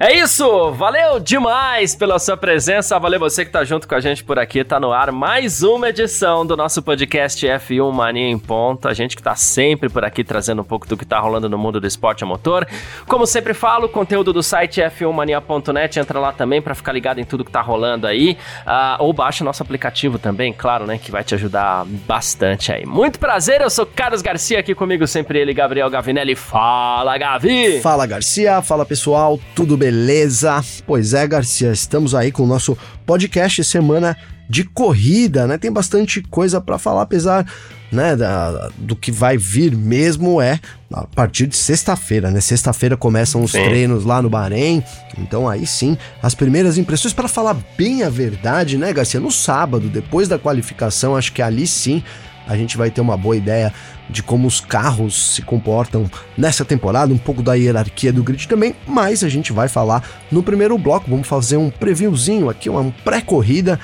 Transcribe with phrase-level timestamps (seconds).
[0.00, 4.22] É isso, valeu demais pela sua presença, valeu você que tá junto com a gente
[4.22, 8.86] por aqui, tá no ar mais uma edição do nosso podcast F1 Mania em Ponto,
[8.86, 11.58] a gente que tá sempre por aqui trazendo um pouco do que tá rolando no
[11.58, 12.64] mundo do esporte a motor.
[13.08, 17.44] Como sempre falo, conteúdo do site f1mania.net, entra lá também para ficar ligado em tudo
[17.44, 21.34] que tá rolando aí, uh, ou baixa nosso aplicativo também, claro, né, que vai te
[21.34, 22.86] ajudar bastante aí.
[22.86, 26.36] Muito prazer, eu sou Carlos Garcia, aqui comigo sempre ele, Gabriel Gavinelli.
[26.36, 27.80] Fala, Gavi!
[27.80, 29.87] Fala, Garcia, fala pessoal, tudo bem?
[29.88, 30.62] Beleza?
[30.86, 34.14] Pois é, Garcia, estamos aí com o nosso podcast semana
[34.46, 35.56] de corrida, né?
[35.56, 37.46] Tem bastante coisa para falar, apesar
[37.90, 40.60] né, da, do que vai vir mesmo é
[40.92, 42.38] a partir de sexta-feira, né?
[42.38, 43.64] Sexta-feira começam os sim.
[43.64, 44.84] treinos lá no Bahrein,
[45.16, 49.18] então aí sim, as primeiras impressões para falar bem a verdade, né, Garcia?
[49.18, 52.02] No sábado, depois da qualificação, acho que ali sim
[52.48, 53.72] a gente vai ter uma boa ideia
[54.08, 58.74] de como os carros se comportam nessa temporada, um pouco da hierarquia do grid também,
[58.86, 63.78] mas a gente vai falar no primeiro bloco, vamos fazer um previewzinho aqui, uma pré-corrida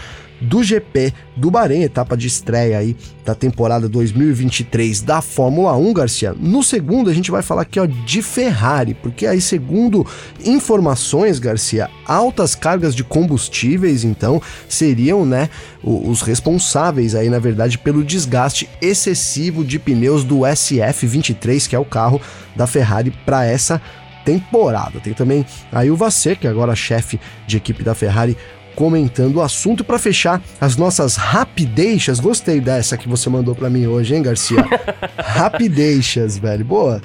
[0.44, 6.34] do GP do Bahrein, etapa de estreia aí da temporada 2023 da Fórmula 1, Garcia.
[6.38, 10.06] No segundo, a gente vai falar aqui ó, de Ferrari, porque aí, segundo
[10.44, 15.48] informações, Garcia, altas cargas de combustíveis, então, seriam né,
[15.82, 21.84] os responsáveis aí, na verdade, pelo desgaste excessivo de pneus do SF23, que é o
[21.84, 22.20] carro
[22.54, 23.80] da Ferrari para essa
[24.24, 25.00] temporada.
[25.00, 28.36] Tem também aí o Vasser, que é agora chefe de equipe da Ferrari,
[28.74, 32.20] comentando o assunto para fechar as nossas rapideixas.
[32.20, 34.64] Gostei dessa que você mandou para mim hoje, hein, Garcia?
[35.18, 36.64] rapideixas, velho.
[36.64, 37.00] Boa.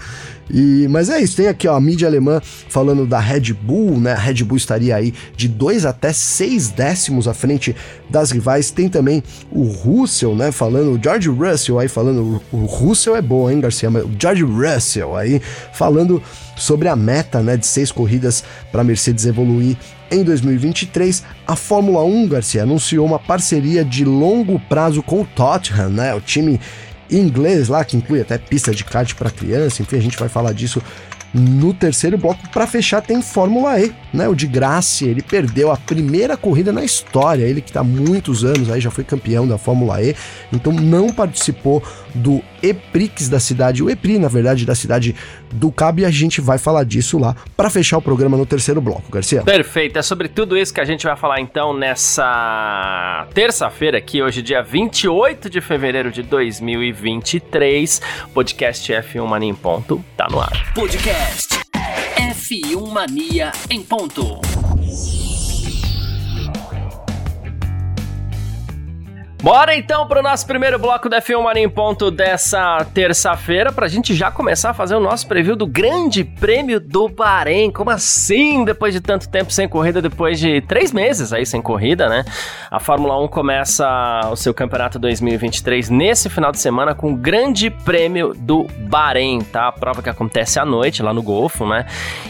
[0.50, 4.14] E, mas é isso, tem aqui ó, a mídia alemã falando da Red Bull, né?
[4.14, 7.76] A Red Bull estaria aí de 2 até 6 décimos à frente
[8.10, 8.71] das rivais.
[8.71, 10.52] Tem também o Russell, né?
[10.52, 13.89] Falando, o George Russell aí falando, o Russell é bom, hein, Garcia?
[13.89, 15.42] Mas o George Russell aí
[15.73, 16.21] falando
[16.55, 19.77] sobre a meta, né, de seis corridas para a Mercedes evoluir
[20.11, 25.89] em 2023, a Fórmula 1, Garcia, anunciou uma parceria de longo prazo com o Tottenham,
[25.89, 26.16] né?
[26.16, 26.60] O time
[27.09, 30.53] inglês lá, que inclui até pista de kart para criança, enfim, a gente vai falar
[30.53, 30.81] disso
[31.33, 34.27] no terceiro bloco, para fechar, tem Fórmula E, né?
[34.27, 37.43] O de Graça, ele perdeu a primeira corrida na história.
[37.43, 40.15] Ele que está muitos anos aí, já foi campeão da Fórmula E,
[40.52, 41.83] então não participou
[42.14, 45.15] do EPRIX da cidade, o EPRI, na verdade, da cidade
[45.52, 48.81] do Cabo, e a gente vai falar disso lá para fechar o programa no terceiro
[48.81, 49.42] bloco, Garcia.
[49.43, 54.42] Perfeito, é sobre tudo isso que a gente vai falar então nessa terça-feira aqui, hoje
[54.42, 58.02] dia 28 de fevereiro de 2023,
[58.33, 60.73] podcast F1 Mania em ponto, tá no ar.
[60.73, 61.59] Podcast
[62.15, 64.39] F1 Mania em ponto.
[69.42, 74.14] Bora então pro nosso primeiro bloco da F1 Mania em ponto dessa terça-feira, pra gente
[74.14, 77.72] já começar a fazer o nosso preview do Grande Prêmio do Bahrein.
[77.72, 78.66] Como assim?
[78.66, 82.26] Depois de tanto tempo sem corrida, depois de três meses aí sem corrida, né?
[82.70, 83.88] A Fórmula 1 começa
[84.30, 89.70] o seu campeonato 2023 nesse final de semana com o Grande Prêmio do Bahrein, tá?
[89.70, 91.86] A prova que acontece à noite lá no Golfo, né?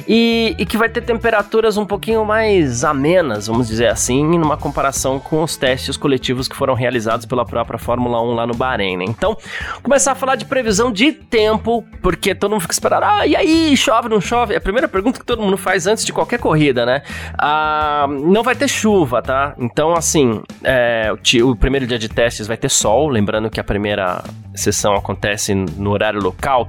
[0.08, 5.19] E, e que vai ter temperaturas um pouquinho mais amenas, vamos dizer assim, numa comparação
[5.19, 8.98] com os testes coletivos que foram realizados realizados pela própria Fórmula 1 lá no Bahrein,
[8.98, 9.06] né?
[9.08, 9.38] Então,
[9.82, 13.76] começar a falar de previsão de tempo, porque todo mundo fica esperando, ah, e aí,
[13.76, 14.54] chove, não chove?
[14.54, 17.02] É a primeira pergunta que todo mundo faz antes de qualquer corrida, né?
[17.38, 19.56] Ah, não vai ter chuva, tá?
[19.58, 23.64] Então, assim, é, o, o primeiro dia de testes vai ter sol, lembrando que a
[23.64, 24.22] primeira
[24.60, 26.68] sessão acontece no horário local.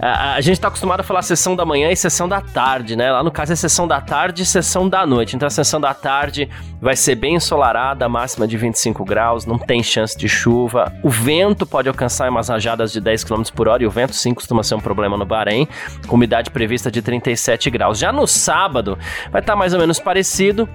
[0.00, 3.10] A, gente está acostumado a falar sessão da manhã e sessão da tarde, né?
[3.10, 5.36] Lá no caso é sessão da tarde e sessão da noite.
[5.36, 6.48] Então a sessão da tarde
[6.80, 10.92] vai ser bem ensolarada, máxima de 25 graus, não tem chance de chuva.
[11.02, 14.32] O vento pode alcançar umas rajadas de 10 km por hora e o vento sim
[14.34, 15.68] costuma ser um problema no Bahrein,
[16.06, 17.98] com umidade prevista de 37 graus.
[17.98, 18.98] Já no sábado
[19.30, 20.68] vai estar tá mais ou menos parecido.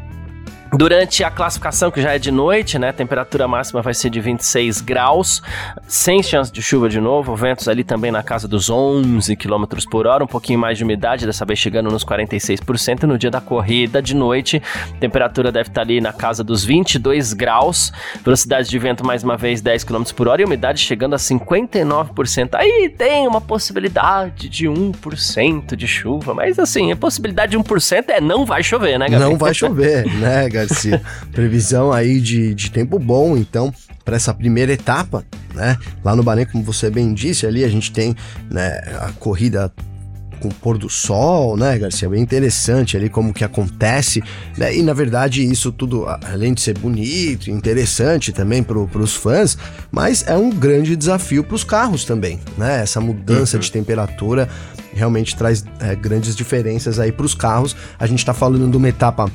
[0.75, 2.89] Durante a classificação, que já é de noite, né?
[2.89, 5.39] A temperatura máxima vai ser de 26 graus,
[5.87, 10.07] sem chance de chuva de novo, ventos ali também na casa dos 11 km por
[10.07, 13.03] hora, um pouquinho mais de umidade, dessa vez chegando nos 46%.
[13.03, 14.63] No dia da corrida de noite,
[14.99, 17.91] temperatura deve estar ali na casa dos 22 graus,
[18.23, 22.49] velocidade de vento mais uma vez 10 km por hora e umidade chegando a 59%.
[22.53, 28.19] Aí tem uma possibilidade de 1% de chuva, mas assim, a possibilidade de 1% é
[28.19, 29.29] não vai chover, né, Gabriel?
[29.29, 30.62] Não vai chover, né, Gabriel?
[30.65, 31.01] Garcia?
[31.31, 33.73] Previsão aí de, de tempo bom, então,
[34.03, 35.77] para essa primeira etapa, né?
[36.03, 38.15] Lá no Bahrein, como você bem disse, ali a gente tem
[38.49, 39.71] né, a corrida
[40.43, 42.09] com o pôr do sol, né, Garcia?
[42.09, 44.21] Bem interessante ali como que acontece,
[44.57, 44.75] né?
[44.75, 49.57] E na verdade isso tudo, além de ser bonito, interessante também para os fãs,
[49.89, 52.81] mas é um grande desafio para os carros também, né?
[52.81, 53.61] Essa mudança uhum.
[53.61, 54.49] de temperatura
[54.93, 57.75] realmente traz é, grandes diferenças aí para os carros.
[57.97, 59.31] A gente está falando de uma etapa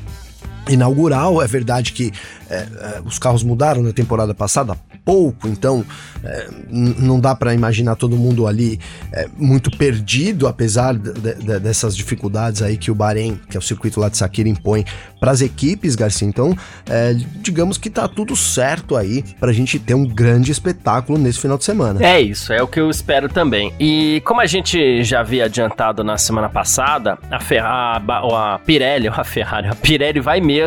[0.68, 1.42] inaugural.
[1.42, 2.12] É verdade que
[2.50, 5.82] é, é, os carros mudaram na temporada passada pouco, então
[6.22, 8.78] é, não dá para imaginar todo mundo ali
[9.10, 13.62] é, muito perdido, apesar de, de, dessas dificuldades aí que o Bahrein, que é o
[13.62, 14.84] circuito lá de Sakira, impõe
[15.18, 16.28] para as equipes, Garcia.
[16.28, 16.54] Então,
[16.86, 21.40] é, digamos que tá tudo certo aí para a gente ter um grande espetáculo nesse
[21.40, 22.04] final de semana.
[22.04, 23.72] É isso, é o que eu espero também.
[23.80, 29.24] E como a gente já havia adiantado na semana passada, a, Ferrari, a Pirelli, a
[29.24, 30.57] Ferrari, a Pirelli vai mesmo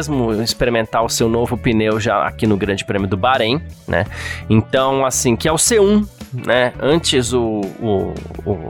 [0.43, 4.05] experimentar o seu novo pneu já aqui no Grande Prêmio do Bahrein, né?
[4.49, 6.73] Então, assim, que é o C1, né?
[6.79, 8.13] Antes o, o,
[8.45, 8.67] o,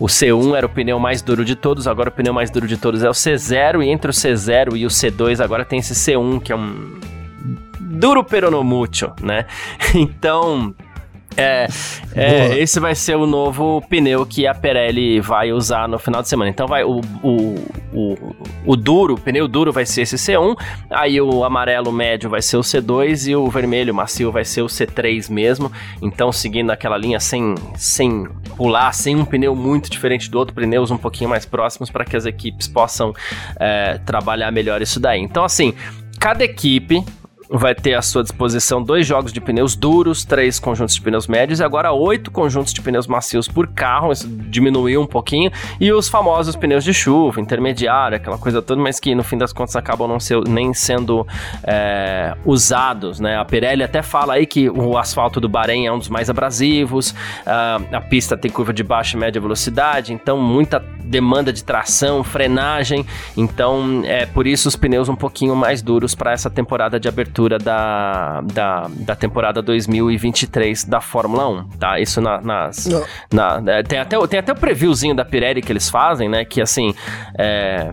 [0.00, 2.76] o, C1 era o pneu mais duro de todos, agora o pneu mais duro de
[2.76, 6.42] todos é o C0, e entre o C0 e o C2 agora tem esse C1,
[6.42, 6.98] que é um
[7.80, 9.46] duro peronomútil, né?
[9.94, 10.74] Então,
[11.36, 11.66] é,
[12.14, 16.28] é esse vai ser o novo pneu que a Pirelli vai usar no final de
[16.28, 16.50] semana.
[16.50, 17.54] Então vai o, o,
[17.92, 20.56] o, o duro, o pneu duro vai ser esse C1,
[20.90, 24.66] aí o amarelo médio vai ser o C2 e o vermelho macio vai ser o
[24.66, 25.70] C3 mesmo.
[26.00, 28.26] Então seguindo aquela linha sem, sem
[28.56, 32.16] pular, sem um pneu muito diferente do outro, pneus um pouquinho mais próximos para que
[32.16, 33.12] as equipes possam
[33.58, 35.20] é, trabalhar melhor isso daí.
[35.20, 35.74] Então assim,
[36.18, 37.04] cada equipe
[37.58, 41.60] vai ter à sua disposição dois jogos de pneus duros, três conjuntos de pneus médios
[41.60, 46.08] e agora oito conjuntos de pneus macios por carro, isso diminuiu um pouquinho, e os
[46.08, 50.08] famosos pneus de chuva, intermediário, aquela coisa toda, mas que no fim das contas acabam
[50.08, 51.26] não ser, nem sendo
[51.62, 53.36] é, usados, né?
[53.36, 57.14] A Pirelli até fala aí que o asfalto do Bahrein é um dos mais abrasivos,
[57.46, 63.06] a pista tem curva de baixa e média velocidade, então muita demanda de tração, frenagem,
[63.36, 67.43] então é por isso os pneus um pouquinho mais duros para essa temporada de abertura
[67.44, 72.00] abertura da, da, da temporada 2023 da Fórmula 1, tá?
[72.00, 72.88] Isso na, nas...
[73.32, 76.44] Na, é, tem, até, tem até o previewzinho da Pirelli que eles fazem, né?
[76.44, 76.94] Que, assim,
[77.38, 77.92] é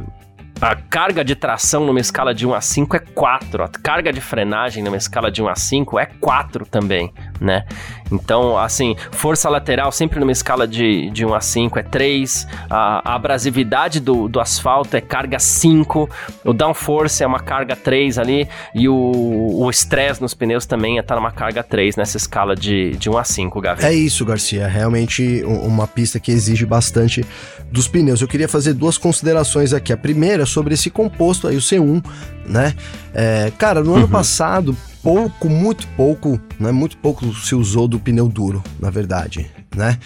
[0.62, 3.64] a carga de tração numa escala de 1 a 5 é 4.
[3.64, 7.66] A carga de frenagem numa escala de 1 a 5 é 4 também, né?
[8.12, 12.48] Então, assim, força lateral sempre numa escala de, de 1 a 5 é 3.
[12.70, 16.10] A, a abrasividade do, do asfalto é carga 5.
[16.46, 18.48] O downforce é uma carga 3 ali.
[18.76, 23.18] E o estresse nos pneus também está numa carga 3 nessa escala de, de 1
[23.18, 23.86] a 5, Gavi.
[23.86, 24.64] É isso, Garcia.
[24.64, 27.26] É realmente uma pista que exige bastante
[27.72, 28.22] dos pneus.
[28.22, 29.92] Eu queria fazer duas considerações aqui.
[29.92, 32.04] A primeira sobre esse composto aí, o C1,
[32.52, 32.76] né?
[33.14, 33.98] É, cara, no uhum.
[33.98, 36.72] ano passado, pouco, muito pouco, né?
[36.72, 39.98] Muito pouco se usou do pneu duro, na verdade, né?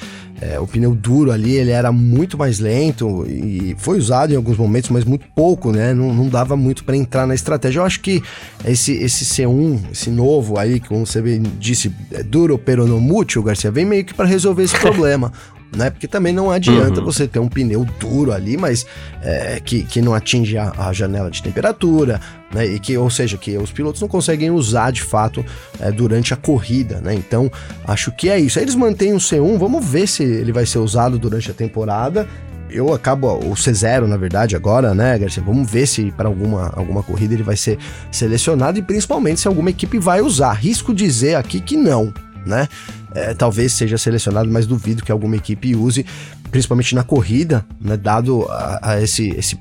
[0.41, 4.57] É, o pneu duro ali, ele era muito mais lento e foi usado em alguns
[4.57, 5.93] momentos, mas muito pouco, né?
[5.93, 7.79] Não, não dava muito para entrar na estratégia.
[7.79, 8.21] Eu acho que
[8.65, 11.21] esse, esse C1, esse novo aí, como você
[11.57, 15.31] disse, é duro peronomútil, Garcia, vem meio que para resolver esse problema
[15.75, 15.89] né?
[15.89, 17.05] Porque também não adianta uhum.
[17.05, 18.85] você ter um pneu duro ali, mas
[19.21, 22.19] é, que, que não atinge a, a, janela de temperatura,
[22.53, 22.65] né?
[22.65, 25.45] E que, ou seja, que os pilotos não conseguem usar de fato
[25.79, 27.13] é, durante a corrida, né?
[27.13, 27.51] Então,
[27.85, 28.59] acho que é isso.
[28.59, 32.27] Aí eles mantêm o C1, vamos ver se ele vai ser usado durante a temporada
[32.69, 35.41] eu acabo o C0, na verdade, agora, né, Garcia?
[35.41, 37.77] Vamos ver se para alguma, alguma corrida ele vai ser
[38.11, 40.53] selecionado e principalmente se alguma equipe vai usar.
[40.53, 42.13] Risco dizer aqui que não,
[42.45, 42.67] né?
[43.15, 46.05] É, talvez seja selecionado, mas duvido que alguma equipe use,
[46.51, 49.57] principalmente na corrida, né, dado a, a esse, esse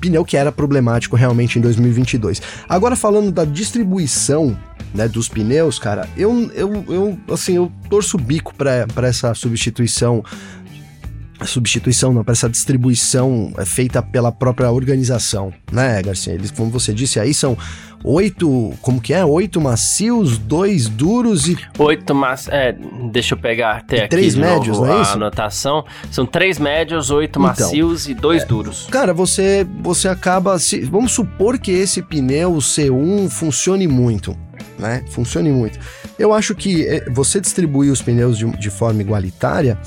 [0.00, 2.40] pneu que era problemático realmente em 2022.
[2.68, 4.56] Agora falando da distribuição
[4.94, 10.22] né, dos pneus, cara, eu, eu, eu assim, eu torço o bico para essa substituição
[11.46, 16.34] substituição, não, para essa distribuição é feita pela própria organização, né, Garcia?
[16.34, 17.56] Eles, como você disse aí, são
[18.04, 19.24] oito, como que é?
[19.24, 21.56] Oito macios, dois duros e...
[21.78, 22.74] Oito macios, é,
[23.10, 25.10] deixa eu pegar até aqui três médios, novo, não é isso?
[25.10, 25.84] a anotação.
[26.10, 28.86] São três médios, oito então, macios e dois é, duros.
[28.90, 34.36] Cara, você, você acaba, se, vamos supor que esse pneu C1 funcione muito,
[34.78, 35.04] né?
[35.10, 35.78] Funcione muito.
[36.18, 39.78] Eu acho que é, você distribuir os pneus de, de forma igualitária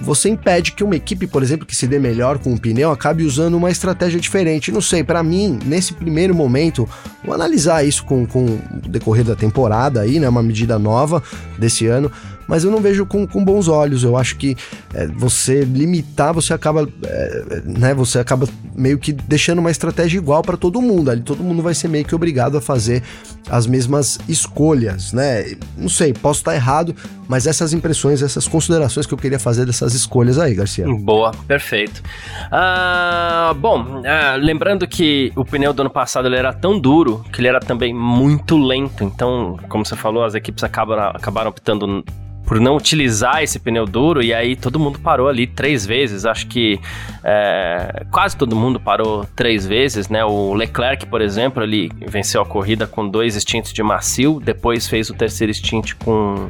[0.00, 3.24] você impede que uma equipe, por exemplo, que se dê melhor com o pneu, acabe
[3.24, 4.70] usando uma estratégia diferente.
[4.70, 6.88] Não sei, para mim, nesse primeiro momento,
[7.24, 10.28] vou analisar isso com, com o decorrer da temporada aí, né?
[10.28, 11.22] Uma medida nova
[11.58, 12.10] desse ano.
[12.48, 14.02] Mas eu não vejo com, com bons olhos.
[14.02, 14.56] Eu acho que
[14.94, 20.42] é, você limitar, você acaba, é, né, você acaba meio que deixando uma estratégia igual
[20.42, 21.10] para todo mundo.
[21.10, 23.02] Ali todo mundo vai ser meio que obrigado a fazer
[23.50, 25.56] as mesmas escolhas, né?
[25.76, 26.94] Não sei, posso estar errado,
[27.28, 30.86] mas essas impressões, essas considerações que eu queria fazer dessas escolhas aí, Garcia.
[30.86, 32.02] Boa, perfeito.
[32.46, 37.40] Uh, bom, uh, lembrando que o pneu do ano passado ele era tão duro que
[37.40, 39.04] ele era também muito lento.
[39.04, 42.04] Então, como você falou, as equipes acabaram, acabaram optando
[42.48, 46.24] por não utilizar esse pneu duro e aí todo mundo parou ali três vezes.
[46.24, 46.80] Acho que
[47.22, 50.24] é, quase todo mundo parou três vezes, né?
[50.24, 55.10] O Leclerc, por exemplo, ele venceu a corrida com dois extintos de macio, depois fez
[55.10, 56.48] o terceiro stint com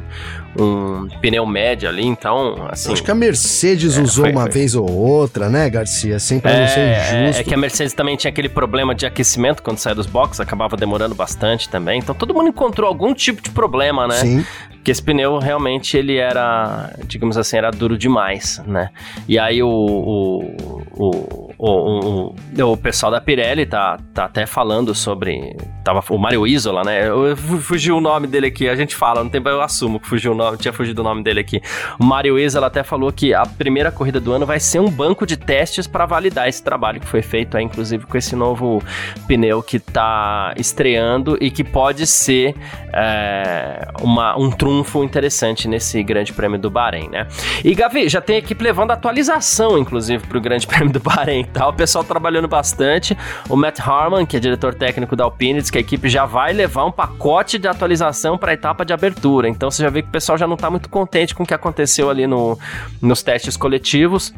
[0.59, 2.91] um pneu médio ali, então, assim...
[2.91, 4.51] Acho que a Mercedes é, usou foi, uma foi.
[4.51, 6.19] vez ou outra, né, Garcia?
[6.19, 7.41] Sempre é, não ser é, injusto.
[7.41, 10.75] É, que a Mercedes também tinha aquele problema de aquecimento quando saía dos boxes, acabava
[10.75, 14.15] demorando bastante também, então todo mundo encontrou algum tipo de problema, né?
[14.15, 14.45] Sim.
[14.79, 18.89] Porque esse pneu realmente ele era, digamos assim, era duro demais, né?
[19.27, 24.95] E aí o, o, o, o, o, o pessoal da Pirelli tá, tá até falando
[24.95, 25.55] sobre.
[25.83, 27.07] Tava o Mario Isola, né?
[27.07, 30.31] Eu, fugiu o nome dele aqui, a gente fala, não tem eu assumo que fugiu
[30.31, 31.61] o nome, tinha fugido o nome dele aqui.
[31.99, 35.25] O Mario Isola até falou que a primeira corrida do ano vai ser um banco
[35.25, 38.81] de testes para validar esse trabalho que foi feito, aí, inclusive com esse novo
[39.27, 42.55] pneu que tá estreando e que pode ser
[42.93, 47.27] é, uma, um trunfo interessante nesse Grande Prêmio do Bahrein, né?
[47.63, 51.67] E Gavi, já tem equipe levando atualização, inclusive, para o Grande Prêmio do Bahrein, tá?
[51.67, 53.17] O pessoal trabalhando bastante.
[53.47, 56.53] O Matt Harmon, que é diretor técnico da Alpine, diz que a equipe já vai
[56.53, 59.47] levar um pacote de atualização para a etapa de abertura.
[59.47, 61.53] Então você já vê que o pessoal já não está muito contente com o que
[61.53, 62.57] aconteceu ali no,
[63.01, 64.33] nos testes coletivos.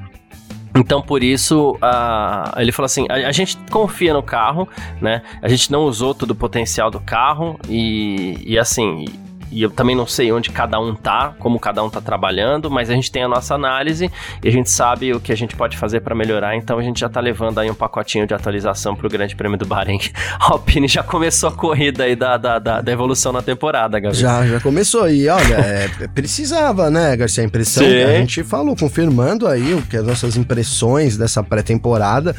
[0.74, 4.67] Então, por isso, uh, ele falou assim: a, a, gente confia no carro,
[5.01, 5.21] né?
[5.41, 9.05] A gente não usou todo o potencial do carro e, e assim,
[9.51, 12.89] e eu também não sei onde cada um tá, como cada um tá trabalhando, mas
[12.89, 14.10] a gente tem a nossa análise
[14.43, 17.00] e a gente sabe o que a gente pode fazer para melhorar, então a gente
[17.00, 20.00] já tá levando aí um pacotinho de atualização pro Grande Prêmio do Bahrein.
[20.39, 24.22] A Alpine já começou a corrida aí da, da, da, da evolução na temporada, Gabriel.
[24.22, 25.10] Já, já começou.
[25.10, 27.43] E olha, é, precisava, né, Garcia?
[27.43, 27.89] A impressão Sim.
[27.89, 32.36] que a gente falou, confirmando aí o que as nossas impressões dessa pré-temporada.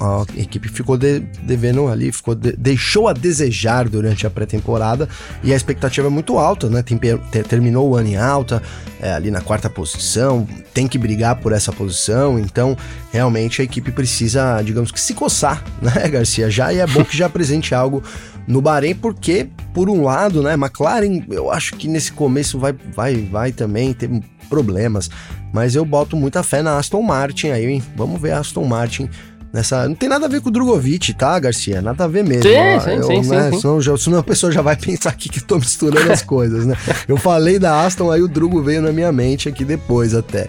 [0.00, 5.08] a equipe ficou de, devendo ali, ficou de, deixou a desejar durante a pré-temporada
[5.42, 6.82] e a expectativa é muito muito alta, né?
[6.82, 6.98] Tem,
[7.42, 8.62] terminou o ano em alta,
[9.00, 12.76] é, ali na quarta posição, tem que brigar por essa posição, então
[13.12, 16.50] realmente a equipe precisa, digamos que, se coçar, né, Garcia?
[16.50, 18.02] Já e é bom que já apresente algo
[18.46, 23.16] no Bahrein, porque, por um lado, né, McLaren, eu acho que nesse começo vai, vai,
[23.16, 24.10] vai também ter
[24.48, 25.10] problemas,
[25.52, 27.82] mas eu boto muita fé na Aston Martin aí, hein?
[27.94, 29.08] Vamos ver a Aston Martin
[29.52, 29.88] nessa.
[29.88, 31.82] Não tem nada a ver com o Drogovic, tá, Garcia?
[31.82, 32.44] Nada a ver mesmo.
[32.44, 35.28] Sim, sim, eu, sim, né, sim, senão, já, senão a pessoa já vai pensar aqui
[35.28, 36.76] que tô misturando as coisas, né?
[37.06, 40.48] Eu falei da Aston, aí o Drugo veio na minha mente aqui depois até.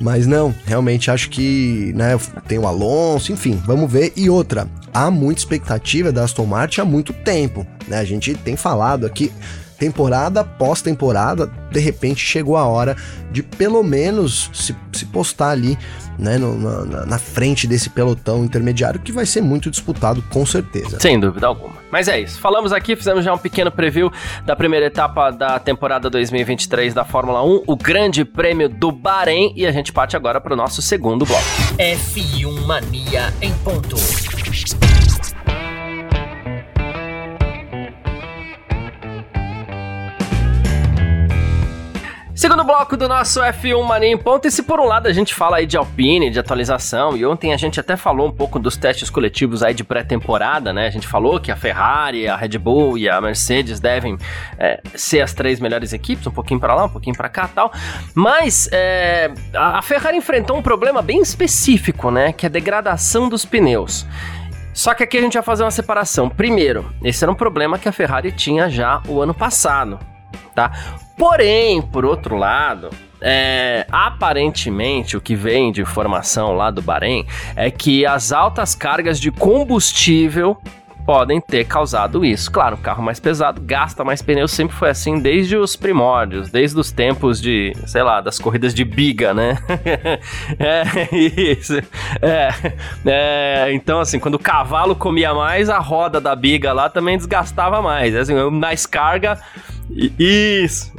[0.00, 4.12] Mas não, realmente acho que, né, tem o Alonso, enfim, vamos ver.
[4.14, 7.98] E outra, há muita expectativa da Aston Martin há muito tempo, né?
[7.98, 9.32] A gente tem falado aqui,
[9.78, 12.96] temporada após temporada, de repente chegou a hora
[13.30, 15.78] de pelo menos se, se postar ali
[16.18, 16.56] né, no,
[16.86, 20.98] na, na, frente desse pelotão intermediário que vai ser muito disputado com certeza.
[20.98, 21.74] Sem dúvida alguma.
[21.90, 22.40] Mas é isso.
[22.40, 24.10] Falamos aqui, fizemos já um pequeno preview
[24.44, 29.66] da primeira etapa da temporada 2023 da Fórmula 1, o Grande Prêmio do Bahrein, e
[29.66, 31.44] a gente parte agora para o nosso segundo bloco.
[31.78, 33.96] F1 Mania em ponto.
[42.36, 45.34] Segundo bloco do nosso F1 Mania em ponto, e se por um lado a gente
[45.34, 48.76] fala aí de Alpine, de atualização, e ontem a gente até falou um pouco dos
[48.76, 50.86] testes coletivos aí de pré-temporada, né?
[50.86, 54.18] A gente falou que a Ferrari, a Red Bull e a Mercedes devem
[54.58, 57.72] é, ser as três melhores equipes, um pouquinho para lá, um pouquinho para cá tal.
[58.14, 62.34] Mas é, a Ferrari enfrentou um problema bem específico, né?
[62.34, 64.06] Que é a degradação dos pneus.
[64.74, 66.28] Só que aqui a gente vai fazer uma separação.
[66.28, 69.98] Primeiro, esse era um problema que a Ferrari tinha já o ano passado,
[70.56, 70.72] tá?
[71.16, 77.70] Porém, por outro lado, é, aparentemente, o que vem de informação lá do Bahrein é
[77.70, 80.56] que as altas cargas de combustível
[81.06, 82.50] podem ter causado isso.
[82.50, 86.78] Claro, o carro mais pesado gasta mais pneu, sempre foi assim desde os primórdios, desde
[86.78, 89.56] os tempos de, sei lá, das corridas de biga, né?
[90.58, 91.78] é, isso.
[92.20, 92.48] É,
[93.06, 97.80] é, então, assim, quando o cavalo comia mais, a roda da biga lá também desgastava
[97.80, 98.14] mais.
[98.14, 99.38] É assim, mais carga.
[100.18, 100.92] Isso,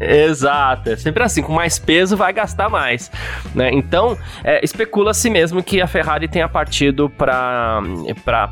[0.00, 3.10] Exato, é sempre assim, com mais peso vai gastar mais,
[3.54, 3.70] né?
[3.72, 7.80] Então, é, especula-se mesmo que a Ferrari tenha partido para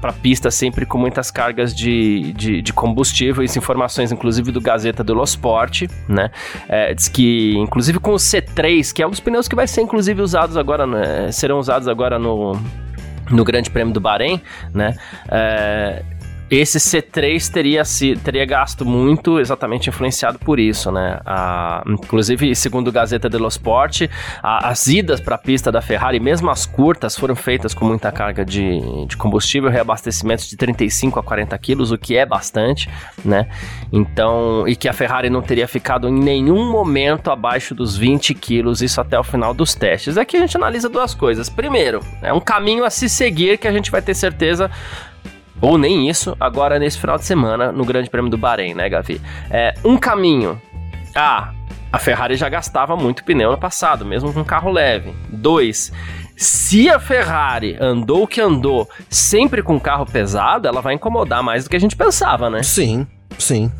[0.03, 5.03] a pista sempre com muitas cargas de, de, de, combustível, isso informações inclusive do Gazeta
[5.03, 6.31] dello Sport, né?
[6.69, 9.83] É, diz que, inclusive com o C3, que é um dos pneus que vai ser
[9.83, 11.31] inclusive usados agora, né?
[11.33, 12.57] serão usados agora no,
[13.31, 14.41] no Grande Prêmio do Bahrein,
[14.73, 14.95] né?
[15.29, 16.03] É,
[16.55, 21.19] esse C3 teria, se, teria gasto muito exatamente influenciado por isso, né?
[21.25, 24.03] A, inclusive, segundo o Gazeta dello Sport,
[24.43, 28.13] a, as idas para a pista da Ferrari, mesmo as curtas, foram feitas com muita
[28.13, 32.87] carga de, de combustível, reabastecimentos de 35 a 40 quilos, o que é bastante,
[33.25, 33.49] né?
[33.91, 38.83] Então, e que a Ferrari não teria ficado em nenhum momento abaixo dos 20 quilos,
[38.83, 40.19] isso até o final dos testes.
[40.19, 41.49] Aqui a gente analisa duas coisas.
[41.49, 44.71] Primeiro, é um caminho a se seguir que a gente vai ter certeza
[45.63, 49.21] ou nem isso, agora nesse final de semana, no Grande Prêmio do Bahrein, né, Gavi?
[49.49, 50.61] É, um caminho.
[51.15, 51.53] Ah,
[51.93, 55.15] a Ferrari já gastava muito pneu no passado, mesmo com carro leve.
[55.29, 55.93] Dois,
[56.37, 61.65] se a Ferrari andou o que andou sempre com carro pesado, ela vai incomodar mais
[61.65, 62.63] do que a gente pensava, né?
[62.63, 63.07] Sim,
[63.39, 63.71] sim.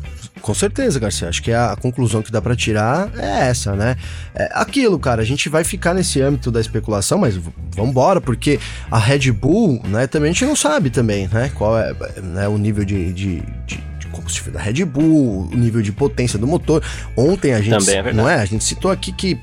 [0.43, 1.29] Com certeza, Garcia.
[1.29, 3.95] Acho que a conclusão que dá para tirar é essa, né?
[4.35, 5.21] É aquilo, cara.
[5.21, 7.39] A gente vai ficar nesse âmbito da especulação, mas
[7.73, 8.59] vambora, porque
[8.91, 10.05] a Red Bull, né?
[10.05, 11.49] Também a gente não sabe também, né?
[11.55, 15.93] Qual é né, o nível de, de, de combustível da Red Bull, o nível de
[15.93, 16.83] potência do motor.
[17.15, 18.35] Ontem a gente, é não é?
[18.35, 19.39] A gente citou aqui que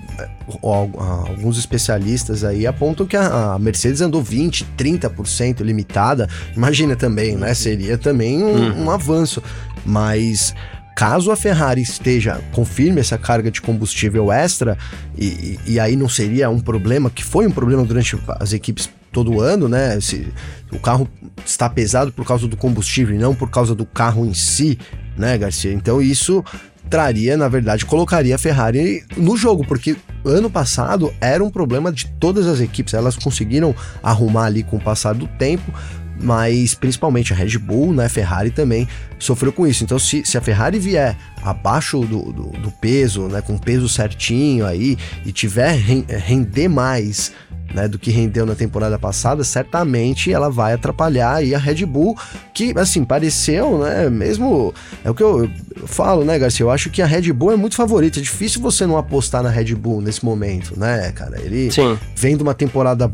[0.62, 0.86] ó,
[1.28, 6.28] alguns especialistas aí apontam que a, Mercedes andou 20, 30% limitada.
[6.54, 7.54] Imagina também, né?
[7.54, 8.84] Seria também um, uhum.
[8.84, 9.42] um avanço.
[9.82, 10.54] Mas
[11.00, 14.76] Caso a Ferrari esteja, confirme essa carga de combustível extra,
[15.16, 19.40] e, e aí não seria um problema, que foi um problema durante as equipes todo
[19.40, 19.98] ano, né?
[19.98, 20.30] Se,
[20.70, 21.08] o carro
[21.42, 24.78] está pesado por causa do combustível e não por causa do carro em si,
[25.16, 25.72] né, Garcia?
[25.72, 26.44] Então isso
[26.90, 32.08] traria, na verdade, colocaria a Ferrari no jogo, porque ano passado era um problema de
[32.20, 35.72] todas as equipes, elas conseguiram arrumar ali com o passar do tempo,
[36.22, 38.86] mas principalmente a Red Bull, né, Ferrari também
[39.18, 39.84] sofreu com isso.
[39.84, 44.66] Então, se, se a Ferrari vier abaixo do, do, do peso, né, com peso certinho
[44.66, 47.32] aí, e tiver render mais
[47.74, 52.16] né, do que rendeu na temporada passada, certamente ela vai atrapalhar aí a Red Bull,
[52.52, 54.74] que assim, pareceu, né, mesmo,
[55.04, 57.56] é o que eu, eu, falo, né, Garcia, eu acho que a Red Bull é
[57.56, 61.70] muito favorita, é difícil você não apostar na Red Bull nesse momento, né, cara, ele
[61.70, 61.98] Sim.
[62.16, 63.10] vem de uma temporada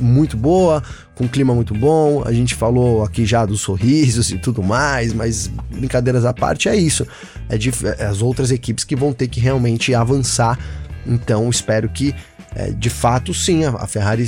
[0.00, 0.82] muito boa,
[1.14, 5.12] com um clima muito bom, a gente falou aqui já dos sorrisos e tudo mais,
[5.12, 7.06] mas brincadeiras à parte, é isso,
[7.48, 10.58] é, de, é as outras equipes que vão ter que realmente avançar,
[11.06, 12.14] então espero que
[12.58, 14.24] é, de fato, sim, a, Ferrari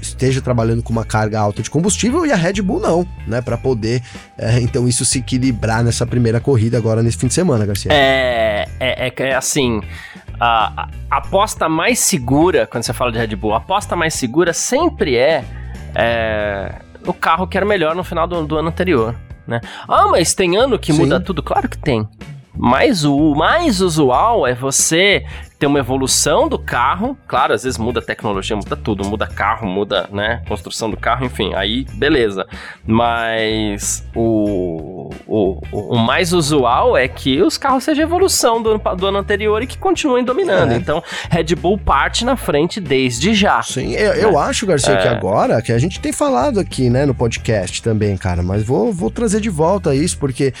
[0.00, 3.42] esteja trabalhando com uma carga alta de combustível e a Red Bull não, né?
[3.42, 4.02] Para poder,
[4.38, 7.92] é, então, isso se equilibrar nessa primeira corrida agora nesse fim de semana, Garcia.
[7.92, 9.82] É, é, é, é assim.
[10.40, 14.54] A, a, aposta mais segura, quando você fala de Red Bull, a aposta mais segura
[14.54, 15.44] sempre é,
[15.94, 16.74] é
[17.06, 19.14] o carro que era melhor no final do, do ano anterior.
[19.46, 19.60] Né?
[19.86, 21.00] Ah, mas tem ano que Sim.
[21.00, 21.42] muda tudo?
[21.42, 22.08] Claro que tem.
[22.56, 25.24] Mas o mais usual é você
[25.58, 27.16] ter uma evolução do carro.
[27.26, 31.24] Claro, às vezes muda a tecnologia, muda tudo, muda carro, muda, né, construção do carro,
[31.24, 32.46] enfim, aí beleza.
[32.86, 39.18] Mas o, o, o mais usual é que os carros sejam evolução do, do ano
[39.18, 40.72] anterior e que continuem dominando.
[40.72, 40.76] É.
[40.76, 43.62] Então, Red Bull parte na frente desde já.
[43.62, 44.42] Sim, eu, eu é.
[44.42, 45.02] acho, Garcia, é.
[45.02, 48.92] que agora, que a gente tem falado aqui, né, no podcast também, cara, mas vou,
[48.92, 50.52] vou trazer de volta isso, porque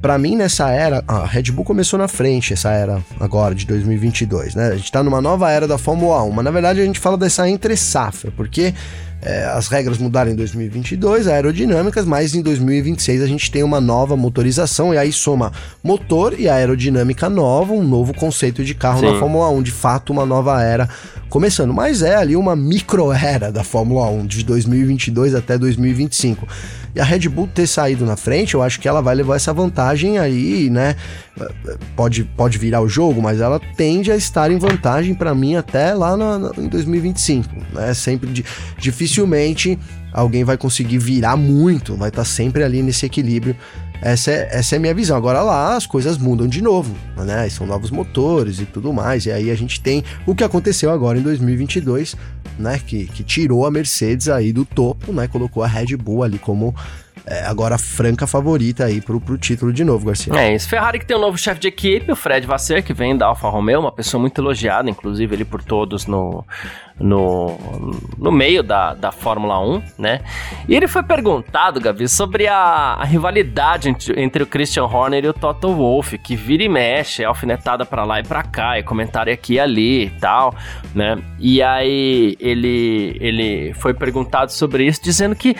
[0.00, 4.39] para mim, nessa era, a Red Bull começou na frente, essa era agora de 2022,
[4.54, 4.68] né?
[4.68, 7.16] A gente tá numa nova era da Fórmula 1, mas na verdade a gente fala
[7.16, 8.74] dessa entre safra, porque
[9.22, 14.16] é, as regras mudaram em 2022, aerodinâmicas, mas em 2026 a gente tem uma nova
[14.16, 15.52] motorização e aí soma
[15.84, 19.12] motor e aerodinâmica nova, um novo conceito de carro Sim.
[19.12, 20.88] na Fórmula 1, de fato uma nova era
[21.28, 26.48] começando, mas é ali uma micro era da Fórmula 1 de 2022 até 2025.
[26.94, 29.52] E a Red Bull ter saído na frente, eu acho que ela vai levar essa
[29.52, 30.96] vantagem aí, né?
[31.94, 35.94] Pode, pode virar o jogo, mas ela tende a estar em vantagem para mim até
[35.94, 36.16] lá
[36.58, 37.94] em 2025, né?
[37.94, 38.44] Sempre de,
[38.78, 39.78] dificilmente
[40.12, 43.56] alguém vai conseguir virar muito, vai estar tá sempre ali nesse equilíbrio.
[44.02, 45.16] Essa é, essa é a minha visão.
[45.16, 47.48] Agora lá as coisas mudam de novo, né?
[47.48, 49.26] São novos motores e tudo mais.
[49.26, 52.16] E aí a gente tem o que aconteceu agora em 2022,
[52.58, 52.80] né?
[52.84, 55.28] Que, que tirou a Mercedes aí do topo, né?
[55.28, 56.74] Colocou a Red Bull ali como
[57.26, 60.34] é, agora franca favorita aí pro, pro título de novo, Garcia.
[60.34, 60.68] É isso.
[60.68, 63.48] Ferrari que tem um novo chefe de equipe, o Fred Vasser, que vem da Alfa
[63.48, 66.44] Romeo, uma pessoa muito elogiada, inclusive, ali por todos no,
[67.00, 67.56] no,
[68.18, 70.20] no meio da, da Fórmula 1, né?
[70.68, 75.28] E ele foi perguntado, Gabi, sobre a, a rivalidade entre, entre, o Christian Horner e
[75.28, 78.82] o Toto Wolff, que vira e mexe, é alfinetada para lá e para cá, e
[78.82, 80.54] comentário aqui e ali e tal,
[80.94, 81.18] né?
[81.38, 85.56] E aí ele, ele foi perguntado sobre isso, dizendo que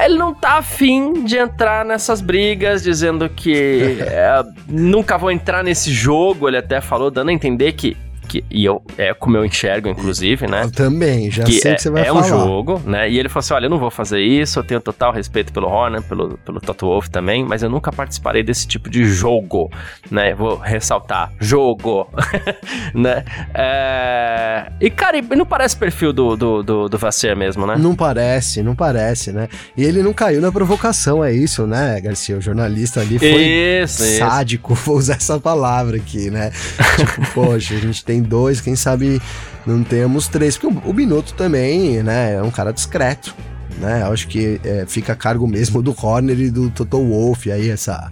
[0.00, 5.92] ele não tá afim de entrar nessas brigas, dizendo que é, nunca vou entrar nesse
[5.92, 7.96] jogo, ele até falou, dando a entender que
[8.26, 10.64] que, e eu, é como eu enxergo, inclusive, né?
[10.64, 12.20] Eu também, já que sei é, que você vai é falar.
[12.20, 13.10] É um jogo, né?
[13.10, 15.68] E ele falou assim: olha, eu não vou fazer isso, eu tenho total respeito pelo
[15.68, 19.70] Horner, pelo, pelo Toto Wolff também, mas eu nunca participarei desse tipo de jogo,
[20.10, 20.34] né?
[20.34, 22.08] Vou ressaltar, jogo,
[22.94, 23.24] né?
[23.54, 24.72] É...
[24.80, 26.98] E, cara, não parece perfil do, do, do, do
[27.36, 27.76] mesmo, né?
[27.78, 29.48] Não parece, não parece, né?
[29.76, 32.36] E ele não caiu na provocação, é isso, né, Garcia?
[32.36, 34.82] O jornalista ali foi isso, sádico, isso.
[34.86, 36.50] vou usar essa palavra aqui, né?
[36.96, 39.20] tipo, poxa, a gente tem dois, quem sabe
[39.66, 43.34] não temos três, porque o, o Binotto também, né, é um cara discreto,
[43.78, 44.02] né?
[44.02, 47.68] Eu acho que é, fica a cargo mesmo do Horner e do Toto Wolff aí
[47.68, 48.10] essa,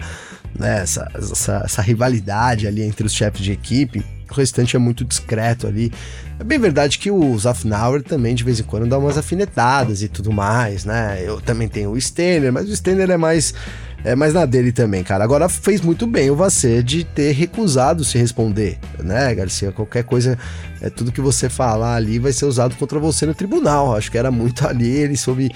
[0.59, 4.05] né, essa, essa, essa rivalidade ali entre os chefes de equipe.
[4.31, 5.93] O restante é muito discreto ali.
[6.41, 10.09] É bem verdade que o Zafnauer também de vez em quando dá umas afinetadas e
[10.09, 11.23] tudo mais, né?
[11.25, 13.55] Eu também tenho o Stenner, mas o Stenner é mais
[14.05, 15.25] é mais na dele também, cara.
[15.25, 19.73] Agora fez muito bem o Vasser de ter recusado se responder, né, Garcia?
[19.73, 20.39] Qualquer coisa,
[20.81, 23.97] é tudo que você falar ali vai ser usado contra você no tribunal.
[23.97, 25.51] Acho que era muito ali, ele soube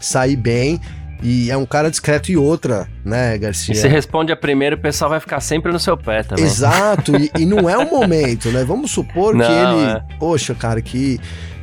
[0.00, 0.80] sair bem.
[1.22, 3.72] E é um cara discreto e outra, né, Garcia?
[3.72, 6.44] E se responde a primeiro, o pessoal vai ficar sempre no seu pé também.
[6.44, 8.64] Exato, e, e não é o momento, né?
[8.64, 9.84] Vamos supor não, que ele.
[9.84, 10.02] É.
[10.18, 11.20] Poxa, cara, que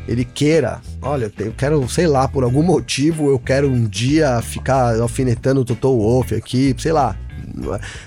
[0.10, 5.00] ele queira, olha, eu quero, sei lá, por algum motivo, eu quero um dia ficar
[5.00, 7.15] alfinetando o Toto Wolff aqui, sei lá.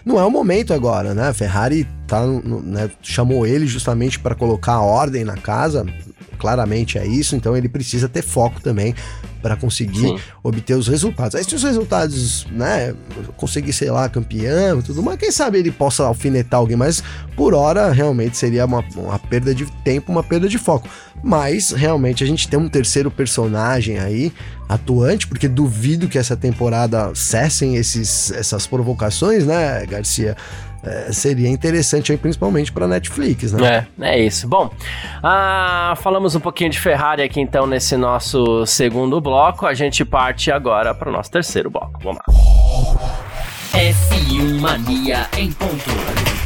[0.04, 1.28] Não é, é o momento agora, né?
[1.28, 5.86] A Ferrari tá, né, chamou ele justamente para colocar ordem na casa,
[6.42, 8.92] claramente é isso, então ele precisa ter foco também
[9.40, 10.18] para conseguir Sim.
[10.42, 11.36] obter os resultados.
[11.36, 12.92] Aí se os resultados, né,
[13.36, 17.00] conseguir, sei lá, campeão e tudo mais, quem sabe ele possa alfinetar alguém, mas
[17.36, 20.88] por hora realmente seria uma, uma perda de tempo, uma perda de foco.
[21.22, 24.32] Mas realmente a gente tem um terceiro personagem aí
[24.68, 30.36] atuante, porque duvido que essa temporada cessem esses, essas provocações, né, Garcia?
[30.84, 33.86] É, seria interessante aí, principalmente para Netflix, né?
[34.00, 34.48] É, é isso.
[34.48, 34.70] Bom,
[35.22, 39.64] ah, falamos um pouquinho de Ferrari aqui então nesse nosso segundo bloco.
[39.64, 42.00] A gente parte agora para o nosso terceiro bloco.
[42.02, 42.34] Vamos lá.
[43.72, 46.41] F1 Mania em ponto.